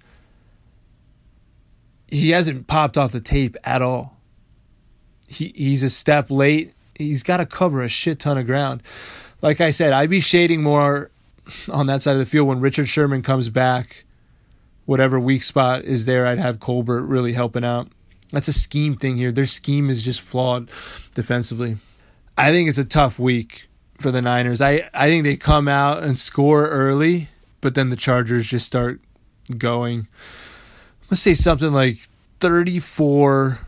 He 2.07 2.31
hasn't 2.31 2.67
popped 2.67 2.97
off 2.97 3.11
the 3.11 3.19
tape 3.19 3.57
at 3.63 3.81
all. 3.81 4.17
He 5.27 5.53
he's 5.55 5.83
a 5.83 5.89
step 5.89 6.31
late. 6.31 6.73
He's 6.95 7.21
got 7.21 7.37
to 7.37 7.45
cover 7.45 7.81
a 7.81 7.89
shit 7.89 8.19
ton 8.19 8.37
of 8.37 8.47
ground 8.47 8.81
like 9.41 9.61
I 9.61 9.71
said, 9.71 9.93
I'd 9.93 10.09
be 10.09 10.19
shading 10.19 10.63
more 10.63 11.11
on 11.71 11.87
that 11.87 12.01
side 12.01 12.13
of 12.13 12.19
the 12.19 12.25
field 12.25 12.47
when 12.47 12.59
Richard 12.59 12.87
Sherman 12.87 13.21
comes 13.21 13.49
back. 13.49 14.03
Whatever 14.85 15.19
weak 15.19 15.43
spot 15.43 15.83
is 15.83 16.05
there, 16.05 16.25
I'd 16.25 16.39
have 16.39 16.59
Colbert 16.59 17.01
really 17.03 17.33
helping 17.33 17.65
out. 17.65 17.89
That's 18.31 18.47
a 18.47 18.53
scheme 18.53 18.95
thing 18.95 19.17
here. 19.17 19.31
Their 19.31 19.45
scheme 19.45 19.89
is 19.89 20.01
just 20.01 20.21
flawed 20.21 20.69
defensively. 21.13 21.77
I 22.37 22.51
think 22.51 22.69
it's 22.69 22.77
a 22.77 22.85
tough 22.85 23.17
week 23.19 23.67
for 23.99 24.11
the 24.11 24.21
Niners. 24.21 24.61
I, 24.61 24.89
I 24.93 25.07
think 25.07 25.23
they 25.23 25.35
come 25.35 25.67
out 25.67 26.03
and 26.03 26.19
score 26.19 26.67
early, 26.67 27.29
but 27.61 27.75
then 27.75 27.89
the 27.89 27.95
Chargers 27.95 28.45
just 28.47 28.67
start 28.67 29.01
going. 29.57 30.07
Let's 31.09 31.21
say 31.21 31.33
something 31.33 31.73
like 31.73 31.97
34 32.39 33.59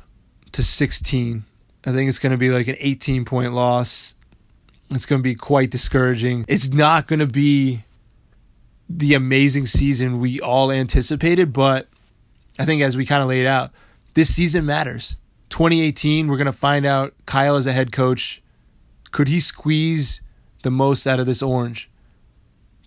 to 0.51 0.63
16. 0.63 1.43
I 1.85 1.91
think 1.91 2.09
it's 2.09 2.19
going 2.19 2.31
to 2.31 2.37
be 2.37 2.49
like 2.49 2.67
an 2.67 2.75
18 2.79 3.25
point 3.25 3.53
loss 3.53 4.15
it's 4.91 5.05
going 5.05 5.19
to 5.19 5.23
be 5.23 5.35
quite 5.35 5.69
discouraging. 5.69 6.45
It's 6.47 6.69
not 6.69 7.07
going 7.07 7.19
to 7.19 7.27
be 7.27 7.83
the 8.89 9.13
amazing 9.13 9.67
season 9.67 10.19
we 10.19 10.41
all 10.41 10.71
anticipated, 10.71 11.53
but 11.53 11.87
I 12.57 12.65
think 12.65 12.81
as 12.81 12.97
we 12.97 13.05
kind 13.05 13.21
of 13.21 13.29
laid 13.29 13.45
out, 13.45 13.71
this 14.15 14.33
season 14.33 14.65
matters. 14.65 15.15
2018, 15.49 16.27
we're 16.27 16.37
going 16.37 16.47
to 16.47 16.53
find 16.53 16.85
out 16.85 17.13
Kyle 17.25 17.55
as 17.55 17.67
a 17.67 17.73
head 17.73 17.91
coach. 17.91 18.41
Could 19.11 19.27
he 19.27 19.39
squeeze 19.39 20.21
the 20.63 20.71
most 20.71 21.07
out 21.07 21.19
of 21.19 21.25
this 21.25 21.41
orange? 21.41 21.89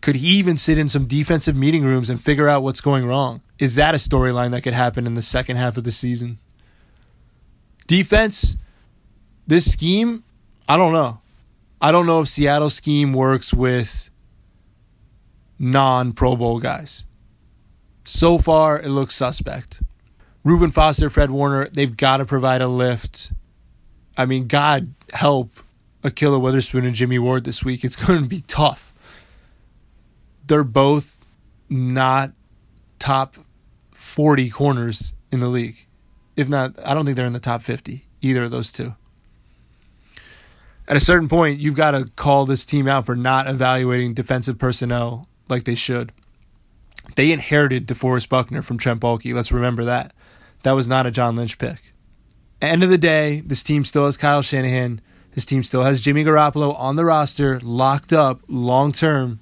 Could 0.01 0.17
he 0.17 0.29
even 0.29 0.57
sit 0.57 0.79
in 0.79 0.89
some 0.89 1.07
defensive 1.07 1.57
meeting 1.57 1.85
rooms 1.85 2.11
and 2.11 2.23
figure 2.23 2.49
out 2.49 2.63
what's 2.63 2.81
going 2.81 3.07
wrong? 3.07 3.41
Is 3.59 3.77
that 3.77 3.95
a 3.95 3.99
storyline 3.99 4.51
that 4.51 4.63
could 4.63 4.75
happen 4.75 5.07
in 5.07 5.15
the 5.15 5.23
second 5.23 5.57
half 5.57 5.77
of 5.77 5.85
the 5.85 5.93
season? 5.93 6.39
Defense, 7.87 8.57
this 9.47 9.71
scheme, 9.71 10.25
I 10.69 10.77
don't 10.77 10.93
know. 10.93 11.21
I 11.81 11.93
don't 11.93 12.07
know 12.07 12.21
if 12.21 12.29
Seattle's 12.29 12.75
scheme 12.75 13.13
works 13.13 13.53
with 13.53 14.11
non 15.59 16.13
Pro 16.13 16.37
Bowl 16.37 16.59
guys. 16.59 17.05
So 18.05 18.39
far, 18.39 18.81
it 18.81 18.89
looks 18.89 19.15
suspect. 19.15 19.81
Reuben 20.45 20.73
Foster, 20.73 21.09
Fred 21.09 21.31
Warner, 21.31 21.69
they've 21.69 21.97
got 21.97 22.17
to 22.17 22.25
provide 22.25 22.63
a 22.63 22.67
lift. 22.67 23.33
I 24.17 24.27
mean, 24.27 24.49
God 24.49 24.95
help 25.13 25.51
Ahkello 26.03 26.41
Witherspoon 26.41 26.85
and 26.85 26.95
Jimmy 26.95 27.19
Ward 27.19 27.45
this 27.45 27.65
week. 27.65 27.85
It's 27.85 27.97
going 28.07 28.23
to 28.23 28.29
be 28.29 28.43
tough. 28.43 28.93
They're 30.47 30.65
both 30.65 31.19
not 31.69 32.33
top 32.99 33.37
40 33.93 34.51
corners 34.51 35.15
in 35.31 35.41
the 35.41 35.49
league. 35.49 35.87
If 36.37 36.49
not, 36.49 36.75
I 36.85 36.95
don't 36.95 37.05
think 37.05 37.17
they're 37.17 37.27
in 37.27 37.33
the 37.33 37.41
top 37.41 37.63
50, 37.63 38.07
either 38.21 38.45
of 38.45 38.51
those 38.51 38.73
two 38.73 38.95
at 40.89 40.97
a 40.97 41.01
certain 41.01 41.29
point, 41.29 41.59
you've 41.59 41.77
got 41.77 41.93
to 41.93 42.11
call 42.17 42.45
this 42.45 42.65
team 42.65 42.89
out 42.89 43.07
for 43.07 43.17
not 43.17 43.47
evaluating 43.47 44.15
defensive 44.15 44.59
personnel 44.59 45.29
like 45.49 45.65
they 45.65 45.75
should. 45.75 46.13
They 47.17 47.33
inherited 47.33 47.87
DeForest 47.87 48.29
Buckner 48.29 48.63
from 48.63 48.79
Trent 48.79 49.01
Baalke. 49.01 49.35
Let's 49.35 49.53
remember 49.53 49.85
that. 49.85 50.13
That 50.63 50.73
was 50.73 50.89
not 50.89 51.07
a 51.07 51.11
John 51.11 51.37
Lynch 51.37 51.59
pick. 51.59 51.95
End 52.61 52.85
of 52.85 52.91
the 52.91 52.99
day, 52.99 53.41
this 53.41 53.63
team 53.63 53.85
still 53.85 54.05
has 54.05 54.17
Kyle 54.17 54.43
Shanahan. 54.43 55.01
This 55.33 55.47
team 55.47 55.63
still 55.63 55.83
has 55.83 56.01
Jimmy 56.01 56.25
Garoppolo 56.25 56.79
on 56.79 56.97
the 56.97 57.05
roster, 57.05 57.59
locked 57.61 58.13
up 58.13 58.41
long 58.49 58.93
term, 58.93 59.41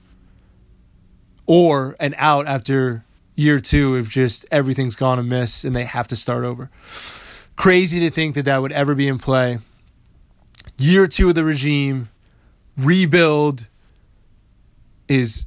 or 1.46 1.96
an 1.98 2.14
out 2.16 2.46
after 2.46 3.04
year 3.34 3.60
two 3.60 3.96
if 3.96 4.08
just 4.08 4.46
everything's 4.50 4.96
gone 4.96 5.18
amiss 5.18 5.64
and 5.64 5.74
they 5.74 5.84
have 5.84 6.06
to 6.08 6.16
start 6.16 6.44
over. 6.44 6.70
Crazy 7.56 8.00
to 8.00 8.10
think 8.10 8.34
that 8.34 8.44
that 8.44 8.62
would 8.62 8.72
ever 8.72 8.94
be 8.94 9.08
in 9.08 9.18
play 9.18 9.58
year 10.80 11.06
two 11.06 11.28
of 11.28 11.34
the 11.34 11.44
regime, 11.44 12.08
rebuild 12.76 13.66
is 15.08 15.44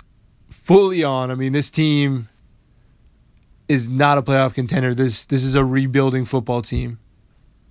fully 0.50 1.04
on. 1.04 1.32
I 1.32 1.36
mean, 1.36 1.54
this 1.54 1.72
team 1.72 2.30
is 3.68 3.90
not 3.90 4.18
a 4.18 4.22
playoff 4.22 4.54
contender. 4.54 4.94
This 4.94 5.26
this 5.26 5.44
is 5.44 5.56
a 5.56 5.66
rebuilding 5.66 6.26
football 6.26 6.62
team. 6.62 7.00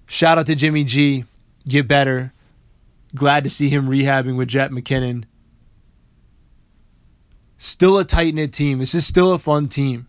Shout 0.06 0.38
out 0.38 0.46
to 0.46 0.54
Jimmy 0.54 0.85
G. 0.85 1.24
Get 1.66 1.87
better. 1.87 2.32
Glad 3.14 3.44
to 3.44 3.51
see 3.51 3.68
him 3.68 3.88
rehabbing 3.88 4.37
with 4.37 4.48
Jet 4.48 4.70
McKinnon. 4.70 5.25
Still 7.59 7.98
a 7.98 8.05
tight 8.05 8.35
knit 8.35 8.53
team. 8.53 8.79
This 8.79 8.94
is 8.94 9.07
still 9.07 9.33
a 9.33 9.38
fun 9.38 9.68
team. 9.68 10.09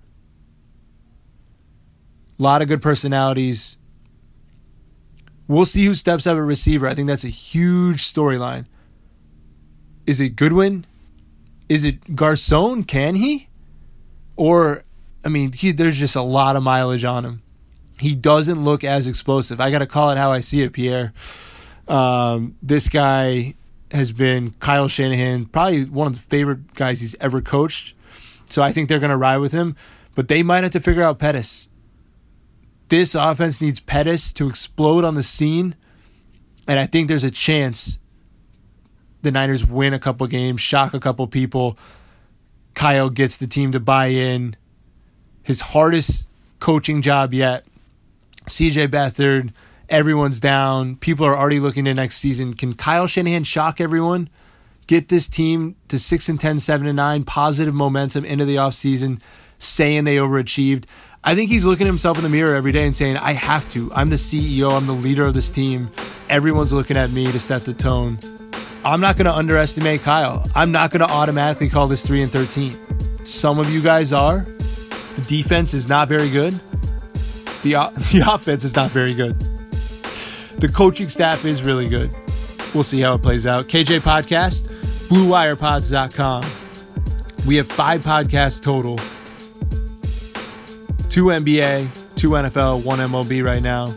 A 2.39 2.43
lot 2.43 2.61
of 2.61 2.67
good 2.67 2.81
personalities. 2.81 3.77
We'll 5.47 5.65
see 5.65 5.85
who 5.85 5.93
steps 5.93 6.25
up 6.25 6.37
at 6.37 6.39
receiver. 6.39 6.87
I 6.87 6.95
think 6.95 7.07
that's 7.07 7.25
a 7.25 7.29
huge 7.29 8.01
storyline. 8.01 8.65
Is 10.07 10.19
it 10.19 10.35
Goodwin? 10.35 10.85
Is 11.69 11.85
it 11.85 12.15
Garcon? 12.15 12.83
Can 12.85 13.15
he? 13.15 13.49
Or, 14.35 14.83
I 15.23 15.29
mean, 15.29 15.51
he, 15.51 15.71
there's 15.71 15.97
just 15.97 16.15
a 16.15 16.21
lot 16.21 16.55
of 16.55 16.63
mileage 16.63 17.03
on 17.03 17.25
him. 17.25 17.43
He 17.99 18.15
doesn't 18.15 18.63
look 18.63 18.83
as 18.83 19.07
explosive. 19.07 19.61
I 19.61 19.69
got 19.69 19.79
to 19.79 19.85
call 19.85 20.09
it 20.09 20.17
how 20.17 20.31
I 20.31 20.39
see 20.39 20.61
it, 20.61 20.73
Pierre. 20.73 21.13
Um, 21.87 22.55
this 22.61 22.89
guy 22.89 23.55
has 23.91 24.11
been 24.11 24.51
Kyle 24.59 24.87
Shanahan, 24.87 25.45
probably 25.45 25.85
one 25.85 26.07
of 26.07 26.15
the 26.15 26.21
favorite 26.21 26.73
guys 26.73 27.01
he's 27.01 27.15
ever 27.19 27.41
coached. 27.41 27.95
So 28.49 28.61
I 28.61 28.71
think 28.71 28.89
they're 28.89 28.99
going 28.99 29.09
to 29.11 29.17
ride 29.17 29.37
with 29.37 29.51
him. 29.51 29.75
But 30.15 30.27
they 30.27 30.43
might 30.43 30.63
have 30.63 30.71
to 30.73 30.79
figure 30.79 31.01
out 31.01 31.19
Pettis. 31.19 31.69
This 32.89 33.15
offense 33.15 33.59
needs 33.59 33.79
Pettis 33.79 34.31
to 34.33 34.47
explode 34.47 35.03
on 35.03 35.15
the 35.15 35.23
scene. 35.23 35.75
And 36.67 36.79
I 36.79 36.85
think 36.85 37.07
there's 37.07 37.23
a 37.23 37.31
chance 37.31 37.97
the 39.23 39.31
Niners 39.31 39.65
win 39.65 39.93
a 39.93 39.99
couple 39.99 40.27
games, 40.27 40.61
shock 40.61 40.93
a 40.93 40.99
couple 40.99 41.25
people. 41.27 41.77
Kyle 42.75 43.09
gets 43.09 43.37
the 43.37 43.47
team 43.47 43.71
to 43.71 43.79
buy 43.79 44.07
in. 44.07 44.55
His 45.41 45.61
hardest 45.61 46.27
coaching 46.59 47.01
job 47.01 47.33
yet. 47.33 47.65
CJ 48.45 48.89
Beathard, 48.89 49.51
everyone's 49.89 50.39
down. 50.39 50.95
People 50.97 51.25
are 51.25 51.37
already 51.37 51.59
looking 51.59 51.85
to 51.85 51.93
next 51.93 52.17
season. 52.17 52.53
Can 52.53 52.73
Kyle 52.73 53.07
Shanahan 53.07 53.43
shock 53.43 53.81
everyone? 53.81 54.29
Get 54.87 55.09
this 55.09 55.29
team 55.29 55.75
to 55.87 55.97
6 55.97 56.29
and 56.29 56.39
10, 56.39 56.59
7 56.59 56.87
and 56.87 56.97
9, 56.97 57.23
positive 57.23 57.73
momentum 57.73 58.25
into 58.25 58.45
the 58.45 58.55
offseason, 58.55 59.21
saying 59.57 60.03
they 60.03 60.17
overachieved. 60.17 60.85
I 61.23 61.35
think 61.35 61.49
he's 61.49 61.65
looking 61.65 61.87
at 61.87 61.89
himself 61.89 62.17
in 62.17 62.23
the 62.23 62.29
mirror 62.29 62.53
every 62.53 62.73
day 62.73 62.85
and 62.85 62.95
saying, 62.95 63.15
I 63.15 63.31
have 63.31 63.67
to. 63.69 63.91
I'm 63.93 64.09
the 64.09 64.17
CEO. 64.17 64.75
I'm 64.75 64.87
the 64.87 64.93
leader 64.93 65.25
of 65.25 65.33
this 65.33 65.49
team. 65.49 65.89
Everyone's 66.29 66.73
looking 66.73 66.97
at 66.97 67.11
me 67.11 67.31
to 67.31 67.39
set 67.39 67.63
the 67.63 67.73
tone. 67.73 68.19
I'm 68.83 68.99
not 68.99 69.15
going 69.15 69.25
to 69.25 69.33
underestimate 69.33 70.01
Kyle. 70.01 70.45
I'm 70.53 70.73
not 70.73 70.91
going 70.91 70.99
to 70.99 71.09
automatically 71.09 71.69
call 71.69 71.87
this 71.87 72.05
3 72.05 72.23
and 72.23 72.31
13. 72.31 73.25
Some 73.25 73.57
of 73.57 73.69
you 73.69 73.81
guys 73.81 74.11
are. 74.11 74.39
The 75.15 75.25
defense 75.27 75.73
is 75.73 75.87
not 75.87 76.09
very 76.09 76.29
good. 76.29 76.53
The, 77.61 77.73
the 78.11 78.23
offense 78.27 78.65
is 78.65 78.75
not 78.75 78.91
very 78.91 79.13
good. 79.13 79.37
The 80.63 80.69
coaching 80.69 81.09
staff 81.09 81.43
is 81.43 81.61
really 81.61 81.89
good. 81.89 82.09
We'll 82.73 82.83
see 82.83 83.01
how 83.01 83.15
it 83.15 83.21
plays 83.21 83.45
out. 83.45 83.65
KJ 83.65 83.99
Podcast, 83.99 84.69
BlueWirePods.com. 85.09 86.45
We 87.45 87.57
have 87.57 87.67
five 87.67 88.01
podcasts 88.01 88.63
total 88.63 88.95
two 91.09 91.25
NBA, 91.25 91.89
two 92.15 92.29
NFL, 92.29 92.85
one 92.85 92.99
MLB 92.99 93.43
right 93.43 93.61
now. 93.61 93.93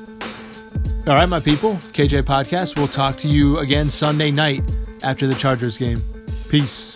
All 1.06 1.14
right, 1.14 1.28
my 1.28 1.38
people, 1.38 1.74
KJ 1.92 2.24
Podcast. 2.24 2.76
We'll 2.76 2.88
talk 2.88 3.16
to 3.18 3.28
you 3.28 3.58
again 3.58 3.88
Sunday 3.88 4.32
night 4.32 4.64
after 5.04 5.28
the 5.28 5.36
Chargers 5.36 5.78
game. 5.78 6.02
Peace. 6.48 6.95